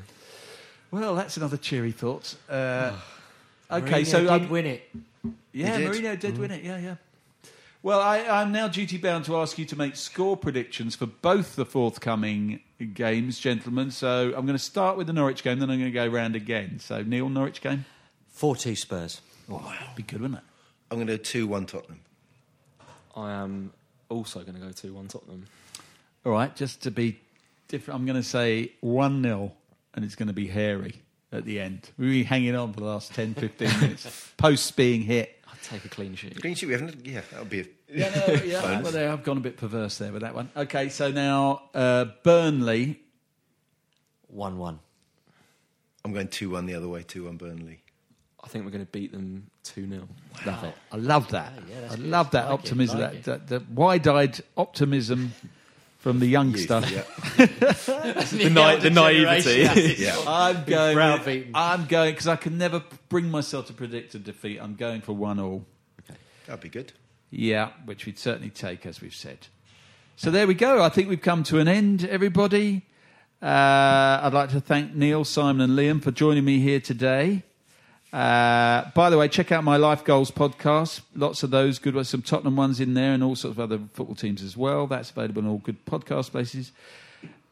[0.90, 2.34] Well, that's another cheery thought.
[2.48, 2.92] Uh,
[3.70, 4.88] okay, Mourinho so did um, win it.
[5.52, 5.92] yeah, He did.
[5.92, 6.62] Mourinho did win it.
[6.64, 6.94] Yeah, yeah.
[7.82, 11.54] Well, I, I'm now duty bound to ask you to make score predictions for both
[11.54, 12.60] the forthcoming
[12.94, 13.92] games, gentlemen.
[13.92, 16.34] So I'm going to start with the Norwich game, then I'm going to go round
[16.34, 16.80] again.
[16.80, 17.84] So Neil, Norwich game.
[18.36, 19.22] 4 2 Spurs.
[19.50, 20.44] Oh, that'd be good, wouldn't it?
[20.90, 22.00] I'm going to go two-one Tottenham.
[23.16, 23.72] I am
[24.10, 25.46] also going to go 2 1 Tottenham.
[26.26, 27.18] All right, just to be
[27.68, 29.52] different, I'm going to say 1 0,
[29.94, 31.00] and it's going to be hairy
[31.32, 31.88] at the end.
[31.96, 35.42] We've been hanging on for the last 10, 15 minutes, posts being hit.
[35.50, 36.38] I'd take a clean sheet.
[36.38, 36.66] Clean sheet.
[36.66, 37.06] We haven't.
[37.06, 37.60] Yeah, that would be.
[37.60, 38.80] A, Yeah, no, yeah.
[38.82, 40.50] well, there, I've gone a bit perverse there with that one.
[40.54, 43.00] Okay, so now uh, Burnley.
[44.28, 44.78] 1 1.
[46.04, 47.02] I'm going two-one the other way.
[47.02, 47.80] Two-one Burnley.
[48.46, 50.08] I think we're going to beat them 2 0.
[50.46, 50.74] Love it.
[50.92, 51.52] I love that.
[51.68, 52.06] yeah, that's I good.
[52.06, 55.32] love that Like it, optimism, like that, that, that wide-eyed optimism
[55.98, 56.80] from the youngster.
[56.88, 57.02] Yeah.
[58.36, 59.96] The, na- the naivety.
[60.02, 60.16] yeah.
[60.26, 60.94] I'm going.
[60.96, 61.50] Browbeaten.
[61.54, 64.58] I'm going because I can never bring myself to predict a defeat.
[64.60, 65.64] I'm going for one all.
[66.46, 66.92] That'd be good.
[67.30, 69.48] Yeah, which we'd certainly take, as we've said.
[70.16, 70.82] So there we go.
[70.82, 72.82] I think we've come to an end, everybody.
[73.42, 73.46] Uh,
[74.22, 77.42] I'd like to thank Neil, Simon, and Liam for joining me here today.
[78.16, 81.02] Uh, by the way, check out my Life Goals podcast.
[81.14, 83.78] Lots of those good ones, some Tottenham ones in there, and all sorts of other
[83.92, 84.86] football teams as well.
[84.86, 86.72] That's available in all good podcast places.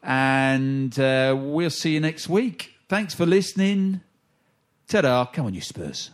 [0.01, 2.71] And uh, we'll see you next week.
[2.89, 4.01] Thanks for listening.
[4.87, 5.25] Ta-da!
[5.25, 6.09] Come on, you Spurs.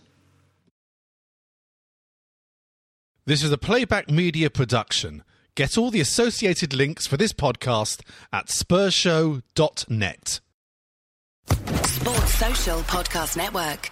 [3.26, 5.24] This is a playback media production.
[5.56, 8.02] Get all the associated links for this podcast
[8.34, 10.42] at spursshow.net.
[11.48, 13.92] Sports Social Podcast Network.